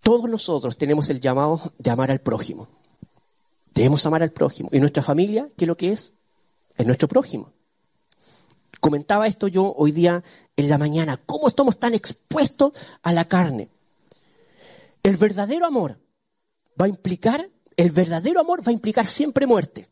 Todos 0.00 0.30
nosotros 0.30 0.78
tenemos 0.78 1.10
el 1.10 1.20
llamado 1.20 1.60
de 1.78 1.90
amar 1.90 2.10
al 2.10 2.20
prójimo. 2.20 2.68
Debemos 3.78 4.04
amar 4.06 4.24
al 4.24 4.32
prójimo. 4.32 4.70
¿Y 4.72 4.80
nuestra 4.80 5.04
familia 5.04 5.48
qué 5.56 5.64
es 5.64 5.68
lo 5.68 5.76
que 5.76 5.92
es? 5.92 6.12
Es 6.76 6.84
nuestro 6.84 7.06
prójimo. 7.06 7.52
Comentaba 8.80 9.28
esto 9.28 9.46
yo 9.46 9.72
hoy 9.72 9.92
día 9.92 10.24
en 10.56 10.68
la 10.68 10.78
mañana. 10.78 11.16
¿Cómo 11.24 11.46
estamos 11.46 11.78
tan 11.78 11.94
expuestos 11.94 12.72
a 13.02 13.12
la 13.12 13.28
carne? 13.28 13.68
El 15.04 15.16
verdadero 15.16 15.64
amor 15.64 15.96
va 16.80 16.86
a 16.86 16.88
implicar 16.88 17.48
el 17.76 17.92
verdadero 17.92 18.40
amor 18.40 18.66
va 18.66 18.70
a 18.70 18.72
implicar 18.72 19.06
siempre 19.06 19.46
muerte. 19.46 19.86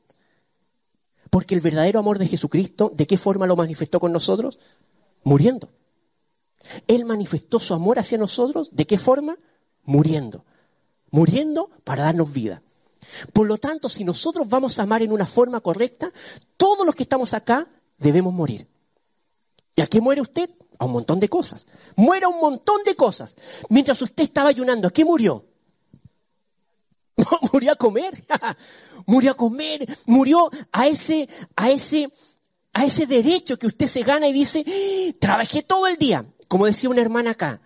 Porque 1.31 1.55
el 1.55 1.61
verdadero 1.61 2.01
amor 2.01 2.19
de 2.19 2.27
Jesucristo, 2.27 2.91
¿de 2.93 3.07
qué 3.07 3.17
forma 3.17 3.47
lo 3.47 3.55
manifestó 3.55 4.01
con 4.01 4.11
nosotros? 4.11 4.59
Muriendo. 5.23 5.69
Él 6.89 7.05
manifestó 7.05 7.61
su 7.61 7.73
amor 7.73 8.01
hacia 8.01 8.19
nosotros, 8.19 8.71
¿de 8.73 8.85
qué 8.85 8.99
forma? 8.99 9.39
Muriendo. 9.85 10.45
Muriendo 11.13 11.71
para 11.85 12.03
darnos 12.03 12.33
vida. 12.33 12.65
Por 13.33 13.47
lo 13.47 13.59
tanto, 13.59 13.89
si 13.89 14.05
nosotros 14.05 14.49
vamos 14.49 14.79
a 14.79 14.83
amar 14.83 15.03
en 15.03 15.13
una 15.13 15.27
forma 15.27 15.61
correcta, 15.61 16.13
todos 16.57 16.87
los 16.87 16.95
que 16.95 17.03
estamos 17.03 17.35
acá 17.35 17.69
debemos 17.99 18.33
morir. 18.33 18.67
¿Y 19.75 19.83
a 19.83 19.87
qué 19.87 20.01
muere 20.01 20.21
usted? 20.21 20.51
A 20.79 20.85
un 20.85 20.93
montón 20.93 21.21
de 21.21 21.29
cosas. 21.29 21.67
Muere 21.97 22.27
a 22.27 22.29
un 22.29 22.41
montón 22.41 22.83
de 22.85 22.95
cosas. 22.95 23.37
Mientras 23.69 24.01
usted 24.03 24.25
estaba 24.25 24.49
ayunando, 24.49 24.89
¿a 24.89 24.91
qué 24.91 25.05
murió? 25.05 25.45
murió 27.53 27.73
a 27.73 27.77
comer, 27.77 28.25
murió 29.07 29.31
a 29.33 29.35
comer, 29.35 29.87
murió 30.07 30.51
a 30.73 30.87
ese, 30.87 31.29
a 31.55 31.71
ese, 31.71 32.11
a 32.73 32.85
ese 32.85 33.07
derecho 33.07 33.59
que 33.59 33.67
usted 33.67 33.87
se 33.87 34.03
gana 34.03 34.29
y 34.29 34.33
dice, 34.33 35.15
trabajé 35.19 35.63
todo 35.63 35.87
el 35.87 35.97
día, 35.97 36.27
como 36.49 36.67
decía 36.67 36.91
una 36.91 37.01
hermana 37.01 37.31
acá, 37.31 37.61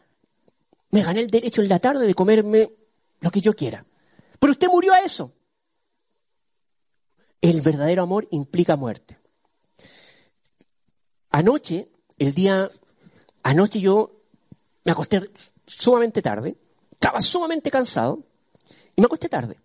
me 0.91 1.03
gané 1.03 1.21
el 1.21 1.29
derecho 1.29 1.63
en 1.63 1.69
la 1.69 1.79
tarde 1.79 2.07
de 2.07 2.15
comerme 2.15 2.73
lo 3.21 3.31
que 3.31 3.41
yo 3.41 3.55
quiera. 3.55 3.85
Pero 4.41 4.53
usted 4.53 4.69
murió 4.69 4.93
a 4.93 5.01
eso. 5.01 5.33
El 7.41 7.61
verdadero 7.61 8.03
amor 8.03 8.27
implica 8.33 8.77
muerte. 8.77 9.19
Anoche, 11.31 11.89
el 12.19 12.35
día, 12.35 12.69
anoche 13.43 13.81
yo 13.81 14.25
me 14.85 14.93
acosté 14.93 15.31
sumamente 15.65 16.23
tarde, 16.23 16.57
estaba 16.93 17.21
sumamente 17.21 17.71
cansado, 17.71 18.25
y 18.97 19.01
me 19.01 19.07
acosté 19.07 19.29
tarde. 19.29 19.57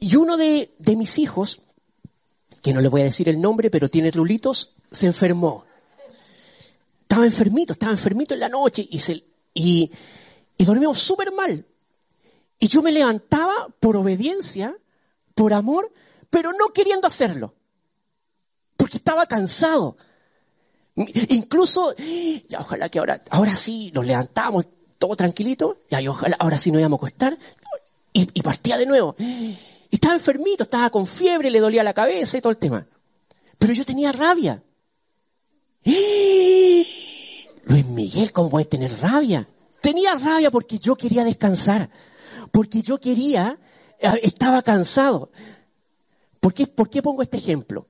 Y 0.00 0.16
uno 0.16 0.36
de, 0.36 0.68
mis 0.96 1.18
hijos, 1.18 1.62
que 2.60 2.72
no 2.72 2.80
le 2.80 2.88
voy 2.88 3.02
a 3.02 3.04
decir 3.04 3.28
el 3.28 3.40
nombre, 3.40 3.70
pero 3.70 3.88
tiene 3.88 4.10
rulitos, 4.10 4.74
se 4.90 5.06
enfermó. 5.06 5.64
Estaba 7.02 7.24
enfermito, 7.24 7.74
estaba 7.74 7.92
enfermito 7.92 8.34
en 8.34 8.40
la 8.40 8.48
noche 8.48 8.86
y, 8.90 8.98
se, 8.98 9.22
y, 9.54 9.92
y 10.56 10.64
dormimos 10.64 10.98
súper 10.98 11.32
mal. 11.32 11.64
Y 12.62 12.68
yo 12.68 12.80
me 12.80 12.92
levantaba 12.92 13.66
por 13.80 13.96
obediencia, 13.96 14.72
por 15.34 15.52
amor, 15.52 15.92
pero 16.30 16.52
no 16.52 16.72
queriendo 16.72 17.08
hacerlo. 17.08 17.56
Porque 18.76 18.98
estaba 18.98 19.26
cansado. 19.26 19.96
Incluso, 20.94 21.92
ya, 22.48 22.60
ojalá 22.60 22.88
que 22.88 23.00
ahora, 23.00 23.20
ahora 23.30 23.56
sí 23.56 23.90
nos 23.92 24.06
levantamos 24.06 24.68
todo 24.96 25.16
tranquilito, 25.16 25.80
y 25.90 26.06
ojalá 26.06 26.36
ahora 26.38 26.56
sí 26.56 26.70
nos 26.70 26.78
íbamos 26.78 26.98
a 26.98 27.00
acostar, 27.00 27.36
y, 28.12 28.26
partía 28.42 28.78
de 28.78 28.86
nuevo. 28.86 29.16
Y 29.18 29.56
estaba 29.90 30.14
enfermito, 30.14 30.62
estaba 30.62 30.88
con 30.90 31.08
fiebre, 31.08 31.50
le 31.50 31.58
dolía 31.58 31.82
la 31.82 31.94
cabeza 31.94 32.38
y 32.38 32.40
todo 32.40 32.52
el 32.52 32.58
tema. 32.58 32.86
Pero 33.58 33.72
yo 33.72 33.84
tenía 33.84 34.12
rabia. 34.12 34.62
Luis 35.82 37.86
Miguel, 37.88 38.30
¿cómo 38.30 38.50
puede 38.50 38.66
tener 38.66 39.00
rabia? 39.00 39.48
Tenía 39.80 40.14
rabia 40.14 40.52
porque 40.52 40.78
yo 40.78 40.94
quería 40.94 41.24
descansar, 41.24 41.90
porque 42.52 42.82
yo 42.82 43.00
quería, 43.00 43.58
eh, 43.98 44.08
estaba 44.22 44.62
cansado. 44.62 45.30
¿Por 46.38 46.54
qué, 46.54 46.68
¿Por 46.68 46.88
qué 46.88 47.02
pongo 47.02 47.22
este 47.22 47.38
ejemplo? 47.38 47.88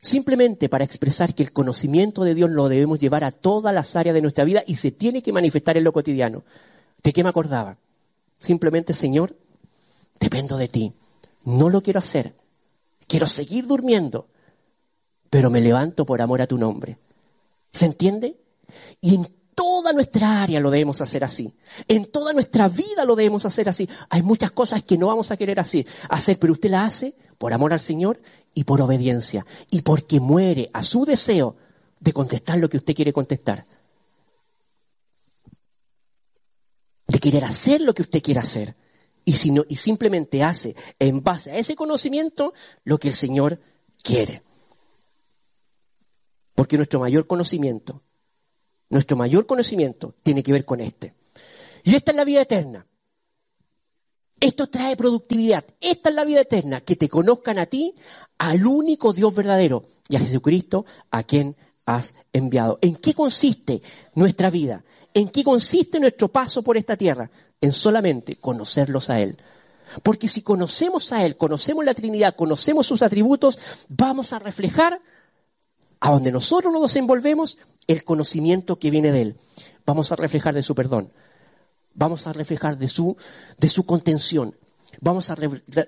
Simplemente 0.00 0.68
para 0.68 0.84
expresar 0.84 1.34
que 1.34 1.42
el 1.42 1.52
conocimiento 1.52 2.24
de 2.24 2.34
Dios 2.34 2.50
lo 2.50 2.68
debemos 2.68 2.98
llevar 2.98 3.24
a 3.24 3.32
todas 3.32 3.74
las 3.74 3.96
áreas 3.96 4.14
de 4.14 4.22
nuestra 4.22 4.44
vida 4.44 4.62
y 4.66 4.76
se 4.76 4.90
tiene 4.90 5.22
que 5.22 5.32
manifestar 5.32 5.76
en 5.76 5.84
lo 5.84 5.92
cotidiano. 5.92 6.44
¿De 7.02 7.12
qué 7.12 7.22
me 7.22 7.30
acordaba? 7.30 7.78
Simplemente, 8.38 8.94
Señor, 8.94 9.36
dependo 10.20 10.56
de 10.56 10.68
ti. 10.68 10.92
No 11.44 11.68
lo 11.68 11.82
quiero 11.82 11.98
hacer. 11.98 12.34
Quiero 13.06 13.26
seguir 13.26 13.66
durmiendo, 13.66 14.28
pero 15.30 15.50
me 15.50 15.60
levanto 15.60 16.06
por 16.06 16.22
amor 16.22 16.40
a 16.40 16.46
tu 16.46 16.58
nombre. 16.58 16.98
¿Se 17.72 17.86
entiende? 17.86 18.36
Y 19.00 19.20
toda 19.54 19.92
nuestra 19.92 20.42
área 20.42 20.60
lo 20.60 20.70
debemos 20.70 21.00
hacer 21.00 21.24
así. 21.24 21.54
En 21.88 22.06
toda 22.06 22.32
nuestra 22.32 22.68
vida 22.68 23.04
lo 23.04 23.16
debemos 23.16 23.44
hacer 23.44 23.68
así. 23.68 23.88
Hay 24.10 24.22
muchas 24.22 24.50
cosas 24.52 24.82
que 24.82 24.98
no 24.98 25.08
vamos 25.08 25.30
a 25.30 25.36
querer 25.36 25.60
así, 25.60 25.86
hacer, 26.08 26.38
pero 26.38 26.52
usted 26.52 26.70
la 26.70 26.84
hace 26.84 27.14
por 27.38 27.52
amor 27.52 27.72
al 27.72 27.80
Señor 27.80 28.20
y 28.54 28.64
por 28.64 28.80
obediencia. 28.80 29.46
Y 29.70 29.82
porque 29.82 30.20
muere 30.20 30.70
a 30.72 30.82
su 30.82 31.04
deseo 31.04 31.56
de 32.00 32.12
contestar 32.12 32.58
lo 32.58 32.68
que 32.68 32.76
usted 32.76 32.94
quiere 32.94 33.12
contestar. 33.12 33.66
de 37.06 37.18
querer 37.18 37.44
hacer 37.44 37.80
lo 37.80 37.94
que 37.94 38.02
usted 38.02 38.22
quiere 38.22 38.40
hacer. 38.40 38.76
Y, 39.24 39.34
y 39.68 39.76
simplemente 39.76 40.42
hace 40.42 40.74
en 40.98 41.22
base 41.22 41.50
a 41.50 41.56
ese 41.56 41.76
conocimiento 41.76 42.52
lo 42.84 42.98
que 42.98 43.08
el 43.08 43.14
Señor 43.14 43.60
quiere. 44.02 44.42
Porque 46.54 46.76
nuestro 46.76 47.00
mayor 47.00 47.26
conocimiento, 47.26 48.02
nuestro 48.94 49.16
mayor 49.16 49.44
conocimiento 49.44 50.14
tiene 50.22 50.44
que 50.44 50.52
ver 50.52 50.64
con 50.64 50.80
este. 50.80 51.14
Y 51.82 51.96
esta 51.96 52.12
es 52.12 52.16
la 52.16 52.24
vida 52.24 52.42
eterna. 52.42 52.86
Esto 54.38 54.68
trae 54.68 54.96
productividad. 54.96 55.64
Esta 55.80 56.10
es 56.10 56.14
la 56.14 56.24
vida 56.24 56.42
eterna, 56.42 56.80
que 56.80 56.94
te 56.94 57.08
conozcan 57.08 57.58
a 57.58 57.66
ti, 57.66 57.96
al 58.38 58.64
único 58.64 59.12
Dios 59.12 59.34
verdadero, 59.34 59.84
y 60.08 60.14
a 60.14 60.20
Jesucristo, 60.20 60.86
a 61.10 61.24
quien 61.24 61.56
has 61.86 62.14
enviado. 62.32 62.78
¿En 62.82 62.94
qué 62.94 63.14
consiste 63.14 63.82
nuestra 64.14 64.48
vida? 64.48 64.84
¿En 65.12 65.28
qué 65.28 65.42
consiste 65.42 65.98
nuestro 65.98 66.28
paso 66.28 66.62
por 66.62 66.76
esta 66.76 66.96
tierra? 66.96 67.28
En 67.60 67.72
solamente 67.72 68.36
conocerlos 68.36 69.10
a 69.10 69.20
Él. 69.20 69.36
Porque 70.04 70.28
si 70.28 70.42
conocemos 70.42 71.12
a 71.12 71.26
Él, 71.26 71.36
conocemos 71.36 71.84
la 71.84 71.94
Trinidad, 71.94 72.36
conocemos 72.36 72.86
sus 72.86 73.02
atributos, 73.02 73.58
vamos 73.88 74.32
a 74.32 74.38
reflejar 74.38 75.00
a 75.98 76.10
donde 76.10 76.30
nosotros 76.30 76.72
nos 76.72 76.94
envolvemos 76.96 77.56
el 77.86 78.04
conocimiento 78.04 78.78
que 78.78 78.90
viene 78.90 79.12
de 79.12 79.22
Él. 79.22 79.36
Vamos 79.86 80.12
a 80.12 80.16
reflejar 80.16 80.54
de 80.54 80.62
su 80.62 80.74
perdón. 80.74 81.12
Vamos 81.94 82.26
a 82.26 82.32
reflejar 82.32 82.76
de 82.78 82.88
su, 82.88 83.16
de 83.58 83.68
su 83.68 83.84
contención. 83.84 84.54
Vamos 85.00 85.30
a, 85.30 85.36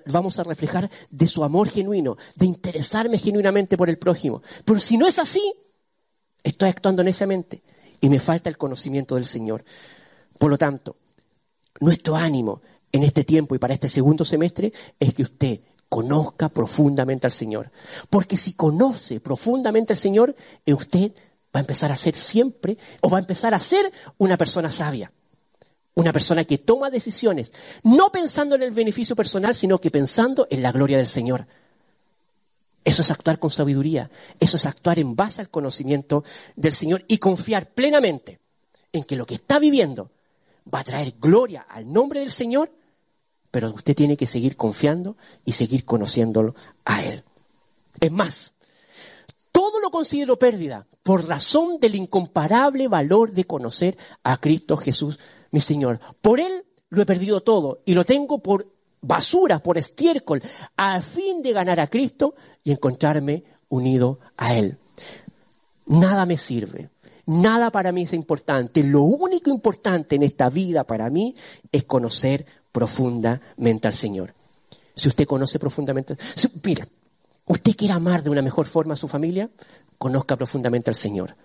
vamos 0.05 0.39
a 0.39 0.43
reflejar 0.43 0.89
de 1.09 1.27
su 1.27 1.43
amor 1.43 1.69
genuino, 1.69 2.17
de 2.35 2.45
interesarme 2.45 3.17
genuinamente 3.17 3.77
por 3.77 3.89
el 3.89 3.97
prójimo. 3.97 4.41
Pero 4.65 4.79
si 4.79 4.97
no 4.97 5.07
es 5.07 5.19
así, 5.19 5.53
estoy 6.43 6.69
actuando 6.69 7.03
neciamente 7.03 7.61
y 8.01 8.09
me 8.09 8.19
falta 8.19 8.49
el 8.49 8.57
conocimiento 8.57 9.15
del 9.15 9.25
Señor. 9.25 9.63
Por 10.37 10.51
lo 10.51 10.57
tanto, 10.57 10.97
nuestro 11.79 12.15
ánimo 12.15 12.61
en 12.91 13.03
este 13.03 13.23
tiempo 13.23 13.55
y 13.55 13.59
para 13.59 13.73
este 13.73 13.89
segundo 13.89 14.23
semestre 14.23 14.71
es 14.99 15.13
que 15.13 15.23
usted 15.23 15.59
conozca 15.89 16.49
profundamente 16.49 17.27
al 17.27 17.33
Señor. 17.33 17.71
Porque 18.09 18.37
si 18.37 18.53
conoce 18.53 19.19
profundamente 19.19 19.93
al 19.93 19.97
Señor, 19.97 20.35
usted 20.65 21.13
va 21.57 21.59
a 21.59 21.61
empezar 21.61 21.91
a 21.91 21.95
ser 21.95 22.13
siempre, 22.13 22.77
o 23.01 23.09
va 23.09 23.17
a 23.17 23.21
empezar 23.21 23.55
a 23.55 23.59
ser 23.59 23.91
una 24.19 24.37
persona 24.37 24.69
sabia. 24.69 25.11
Una 25.95 26.13
persona 26.13 26.43
que 26.43 26.59
toma 26.59 26.91
decisiones, 26.91 27.51
no 27.81 28.11
pensando 28.11 28.53
en 28.53 28.61
el 28.61 28.69
beneficio 28.69 29.15
personal, 29.15 29.55
sino 29.55 29.81
que 29.81 29.89
pensando 29.89 30.47
en 30.51 30.61
la 30.61 30.71
gloria 30.71 30.97
del 30.97 31.07
Señor. 31.07 31.47
Eso 32.83 33.01
es 33.01 33.09
actuar 33.09 33.39
con 33.39 33.49
sabiduría. 33.49 34.11
Eso 34.39 34.57
es 34.57 34.67
actuar 34.67 34.99
en 34.99 35.15
base 35.15 35.41
al 35.41 35.49
conocimiento 35.49 36.23
del 36.55 36.73
Señor 36.73 37.03
y 37.07 37.17
confiar 37.17 37.71
plenamente 37.71 38.39
en 38.93 39.03
que 39.03 39.15
lo 39.15 39.25
que 39.25 39.35
está 39.35 39.57
viviendo 39.57 40.11
va 40.71 40.81
a 40.81 40.83
traer 40.83 41.15
gloria 41.19 41.65
al 41.67 41.91
nombre 41.91 42.19
del 42.19 42.31
Señor, 42.31 42.71
pero 43.49 43.73
usted 43.73 43.95
tiene 43.95 44.15
que 44.15 44.27
seguir 44.27 44.55
confiando 44.55 45.17
y 45.43 45.53
seguir 45.53 45.83
conociéndolo 45.83 46.53
a 46.85 47.03
Él. 47.03 47.23
Es 47.99 48.11
más, 48.11 48.53
considero 49.91 50.37
pérdida 50.37 50.87
por 51.03 51.27
razón 51.27 51.79
del 51.79 51.95
incomparable 51.95 52.87
valor 52.87 53.31
de 53.31 53.45
conocer 53.45 53.97
a 54.23 54.37
Cristo 54.37 54.77
Jesús, 54.77 55.19
mi 55.51 55.59
Señor. 55.59 55.99
Por 56.21 56.39
Él 56.39 56.65
lo 56.89 57.01
he 57.01 57.05
perdido 57.05 57.41
todo 57.41 57.81
y 57.85 57.93
lo 57.93 58.05
tengo 58.05 58.39
por 58.39 58.73
basura, 59.01 59.59
por 59.59 59.77
estiércol, 59.77 60.41
a 60.75 61.01
fin 61.01 61.41
de 61.41 61.53
ganar 61.53 61.79
a 61.79 61.87
Cristo 61.87 62.35
y 62.63 62.71
encontrarme 62.71 63.43
unido 63.69 64.19
a 64.35 64.55
Él. 64.55 64.77
Nada 65.85 66.25
me 66.25 66.37
sirve. 66.37 66.89
Nada 67.25 67.71
para 67.71 67.91
mí 67.91 68.03
es 68.03 68.13
importante. 68.13 68.83
Lo 68.83 69.03
único 69.03 69.49
importante 69.49 70.15
en 70.15 70.23
esta 70.23 70.49
vida 70.49 70.85
para 70.85 71.09
mí 71.09 71.35
es 71.71 71.83
conocer 71.83 72.45
profundamente 72.71 73.87
al 73.87 73.93
Señor. 73.93 74.33
Si 74.93 75.09
usted 75.09 75.25
conoce 75.25 75.59
profundamente, 75.59 76.15
mira, 76.63 76.87
usted 77.47 77.75
quiere 77.75 77.93
amar 77.93 78.21
de 78.23 78.29
una 78.29 78.41
mejor 78.41 78.67
forma 78.67 78.93
a 78.93 78.97
su 78.97 79.07
familia, 79.07 79.49
conozca 79.97 80.35
profundamente 80.37 80.89
al 80.91 80.95
Señor. 80.95 81.35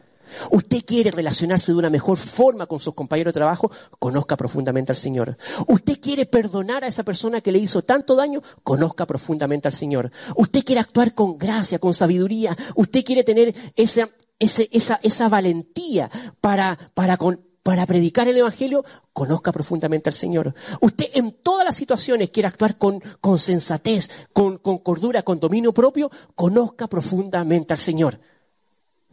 Usted 0.50 0.82
quiere 0.86 1.10
relacionarse 1.10 1.72
de 1.72 1.78
una 1.78 1.90
mejor 1.90 2.16
forma 2.16 2.66
con 2.66 2.80
sus 2.80 2.94
compañeros 2.94 3.32
de 3.34 3.38
trabajo, 3.40 3.70
conozca 3.98 4.36
profundamente 4.36 4.92
al 4.92 4.96
Señor. 4.96 5.36
Usted 5.66 5.98
quiere 6.00 6.26
perdonar 6.26 6.84
a 6.84 6.86
esa 6.86 7.02
persona 7.02 7.40
que 7.40 7.52
le 7.52 7.58
hizo 7.58 7.82
tanto 7.82 8.14
daño, 8.16 8.40
conozca 8.62 9.06
profundamente 9.06 9.68
al 9.68 9.74
Señor. 9.74 10.10
Usted 10.36 10.62
quiere 10.64 10.80
actuar 10.80 11.14
con 11.14 11.36
gracia, 11.38 11.78
con 11.80 11.92
sabiduría. 11.92 12.56
Usted 12.76 13.04
quiere 13.04 13.24
tener 13.24 13.54
esa, 13.76 14.08
ese- 14.38 14.68
esa, 14.72 15.00
esa 15.02 15.28
valentía 15.28 16.10
para, 16.40 16.78
para, 16.94 17.16
con- 17.16 17.44
para 17.62 17.86
predicar 17.86 18.28
el 18.28 18.36
Evangelio, 18.36 18.84
conozca 19.12 19.52
profundamente 19.52 20.10
al 20.10 20.14
Señor. 20.14 20.54
Usted 20.80 21.06
en 21.14 21.32
todas 21.32 21.64
las 21.64 21.76
situaciones 21.76 22.30
quiere 22.30 22.48
actuar 22.48 22.76
con, 22.76 23.00
con 23.20 23.38
sensatez, 23.38 24.08
con, 24.32 24.58
con 24.58 24.78
cordura, 24.78 25.22
con 25.22 25.38
dominio 25.38 25.72
propio, 25.72 26.10
conozca 26.34 26.88
profundamente 26.88 27.72
al 27.72 27.78
Señor 27.78 28.18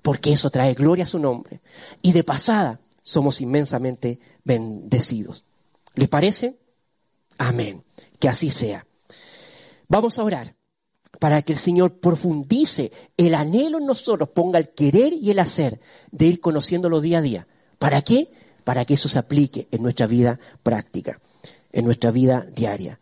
porque 0.01 0.31
eso 0.31 0.49
trae 0.49 0.73
gloria 0.73 1.03
a 1.03 1.07
su 1.07 1.19
nombre. 1.19 1.62
Y 2.01 2.12
de 2.12 2.23
pasada 2.23 2.79
somos 3.03 3.41
inmensamente 3.41 4.19
bendecidos. 4.43 5.43
¿Les 5.95 6.09
parece? 6.09 6.59
Amén. 7.38 7.83
Que 8.19 8.29
así 8.29 8.49
sea. 8.49 8.85
Vamos 9.88 10.19
a 10.19 10.23
orar 10.23 10.55
para 11.19 11.41
que 11.41 11.53
el 11.53 11.59
Señor 11.59 11.99
profundice 11.99 12.91
el 13.17 13.35
anhelo 13.35 13.79
en 13.79 13.85
nosotros, 13.85 14.29
ponga 14.29 14.59
el 14.59 14.69
querer 14.69 15.13
y 15.13 15.31
el 15.31 15.39
hacer 15.39 15.79
de 16.12 16.27
ir 16.27 16.39
conociéndolo 16.39 17.01
día 17.01 17.19
a 17.19 17.21
día. 17.21 17.47
¿Para 17.77 18.01
qué? 18.01 18.31
Para 18.69 18.86
que 18.86 18.93
eso 18.93 19.10
se 19.10 19.17
aplique 19.17 19.67
en 19.71 19.82
nuestra 19.82 20.05
vida 20.05 20.39
práctica, 20.62 21.19
en 21.71 21.86
nuestra 21.86 22.12
vida 22.12 22.45
diaria. 22.55 22.99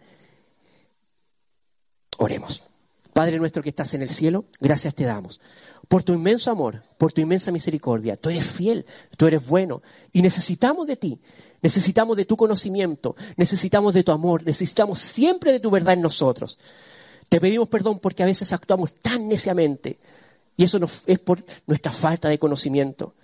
Oremos. 2.19 2.63
Padre 3.11 3.37
nuestro 3.37 3.61
que 3.61 3.67
estás 3.67 3.93
en 3.93 4.01
el 4.01 4.09
cielo, 4.09 4.45
gracias 4.61 4.95
te 4.95 5.03
damos 5.03 5.41
por 5.89 6.03
tu 6.03 6.13
inmenso 6.13 6.51
amor, 6.51 6.83
por 6.97 7.11
tu 7.11 7.19
inmensa 7.19 7.51
misericordia. 7.51 8.15
Tú 8.15 8.29
eres 8.29 8.45
fiel, 8.45 8.85
tú 9.17 9.27
eres 9.27 9.45
bueno 9.45 9.81
y 10.13 10.21
necesitamos 10.21 10.87
de 10.87 10.95
ti. 10.95 11.19
Necesitamos 11.61 12.15
de 12.15 12.23
tu 12.23 12.37
conocimiento, 12.37 13.17
necesitamos 13.35 13.93
de 13.93 14.05
tu 14.05 14.13
amor, 14.13 14.45
necesitamos 14.45 14.99
siempre 14.99 15.51
de 15.51 15.59
tu 15.59 15.69
verdad 15.69 15.95
en 15.95 16.01
nosotros. 16.01 16.57
Te 17.27 17.41
pedimos 17.41 17.67
perdón 17.67 17.99
porque 17.99 18.23
a 18.23 18.27
veces 18.27 18.53
actuamos 18.53 18.93
tan 19.01 19.27
neciamente 19.27 19.99
y 20.55 20.63
eso 20.63 20.79
es 21.07 21.19
por 21.19 21.43
nuestra 21.65 21.91
falta 21.91 22.29
de 22.29 22.39
conocimiento. 22.39 23.15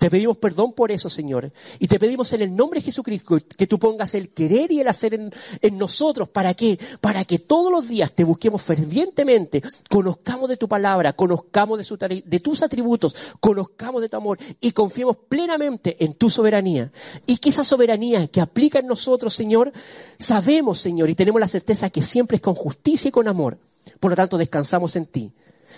Te 0.00 0.08
pedimos 0.08 0.38
perdón 0.38 0.72
por 0.72 0.90
eso, 0.90 1.10
Señor. 1.10 1.52
Y 1.78 1.86
te 1.86 1.98
pedimos 1.98 2.32
en 2.32 2.40
el 2.40 2.56
nombre 2.56 2.80
de 2.80 2.86
Jesucristo 2.86 3.38
que 3.54 3.66
tú 3.66 3.78
pongas 3.78 4.14
el 4.14 4.30
querer 4.30 4.72
y 4.72 4.80
el 4.80 4.88
hacer 4.88 5.12
en, 5.12 5.78
nosotros. 5.78 6.30
¿Para 6.30 6.54
qué? 6.54 6.78
Para 7.02 7.26
que 7.26 7.38
todos 7.38 7.70
los 7.70 7.86
días 7.86 8.10
te 8.10 8.24
busquemos 8.24 8.62
fervientemente, 8.62 9.62
conozcamos 9.90 10.48
de 10.48 10.56
tu 10.56 10.68
palabra, 10.68 11.12
conozcamos 11.12 11.86
de, 11.86 12.22
de 12.24 12.40
tus 12.40 12.62
atributos, 12.62 13.14
conozcamos 13.40 14.00
de 14.00 14.08
tu 14.08 14.16
amor 14.16 14.38
y 14.58 14.70
confiemos 14.70 15.18
plenamente 15.28 16.02
en 16.02 16.14
tu 16.14 16.30
soberanía. 16.30 16.90
Y 17.26 17.36
que 17.36 17.50
esa 17.50 17.62
soberanía 17.62 18.26
que 18.28 18.40
aplica 18.40 18.78
en 18.78 18.86
nosotros, 18.86 19.34
Señor, 19.34 19.70
sabemos, 20.18 20.80
Señor, 20.80 21.10
y 21.10 21.14
tenemos 21.14 21.42
la 21.42 21.46
certeza 21.46 21.90
que 21.90 22.00
siempre 22.00 22.36
es 22.36 22.40
con 22.40 22.54
justicia 22.54 23.08
y 23.08 23.12
con 23.12 23.28
amor. 23.28 23.58
Por 24.00 24.12
lo 24.12 24.16
tanto, 24.16 24.38
descansamos 24.38 24.96
en 24.96 25.04
ti. 25.04 25.30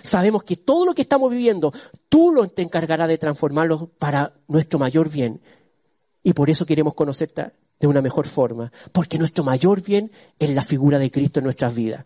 Sabemos 0.02 0.42
que 0.42 0.56
todo 0.56 0.84
lo 0.86 0.94
que 0.94 1.02
estamos 1.02 1.30
viviendo, 1.30 1.72
tú 2.08 2.32
lo 2.32 2.48
te 2.48 2.62
encargarás 2.62 3.08
de 3.08 3.18
transformarlo 3.18 3.90
para 3.98 4.34
nuestro 4.48 4.78
mayor 4.78 5.10
bien. 5.10 5.40
Y 6.22 6.32
por 6.32 6.50
eso 6.50 6.66
queremos 6.66 6.94
conocerte 6.94 7.52
de 7.80 7.86
una 7.86 8.02
mejor 8.02 8.26
forma, 8.26 8.72
porque 8.92 9.18
nuestro 9.18 9.42
mayor 9.44 9.82
bien 9.82 10.12
es 10.38 10.50
la 10.50 10.62
figura 10.62 10.98
de 10.98 11.10
Cristo 11.10 11.40
en 11.40 11.44
nuestras 11.44 11.74
vidas. 11.74 12.04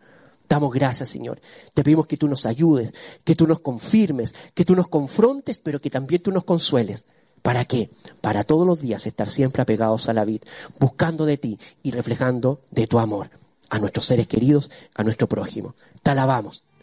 Damos 0.48 0.72
gracias, 0.72 1.08
Señor. 1.08 1.40
Te 1.74 1.82
pedimos 1.82 2.06
que 2.06 2.16
tú 2.16 2.28
nos 2.28 2.46
ayudes, 2.46 2.94
que 3.24 3.34
tú 3.34 3.46
nos 3.46 3.60
confirmes, 3.60 4.34
que 4.54 4.64
tú 4.64 4.74
nos 4.74 4.88
confrontes, 4.88 5.60
pero 5.60 5.80
que 5.80 5.90
también 5.90 6.22
tú 6.22 6.30
nos 6.30 6.44
consueles. 6.44 7.04
¿Para 7.42 7.64
qué? 7.64 7.90
Para 8.20 8.44
todos 8.44 8.66
los 8.66 8.80
días 8.80 9.06
estar 9.06 9.28
siempre 9.28 9.62
apegados 9.62 10.08
a 10.08 10.12
la 10.12 10.24
vid, 10.24 10.42
buscando 10.78 11.26
de 11.26 11.36
ti 11.36 11.58
y 11.82 11.90
reflejando 11.90 12.60
de 12.70 12.86
tu 12.86 12.98
amor 12.98 13.30
a 13.68 13.78
nuestros 13.78 14.06
seres 14.06 14.26
queridos, 14.26 14.70
a 14.94 15.02
nuestro 15.02 15.28
prójimo. 15.28 15.74
Te 16.02 16.10
alabamos 16.10 16.62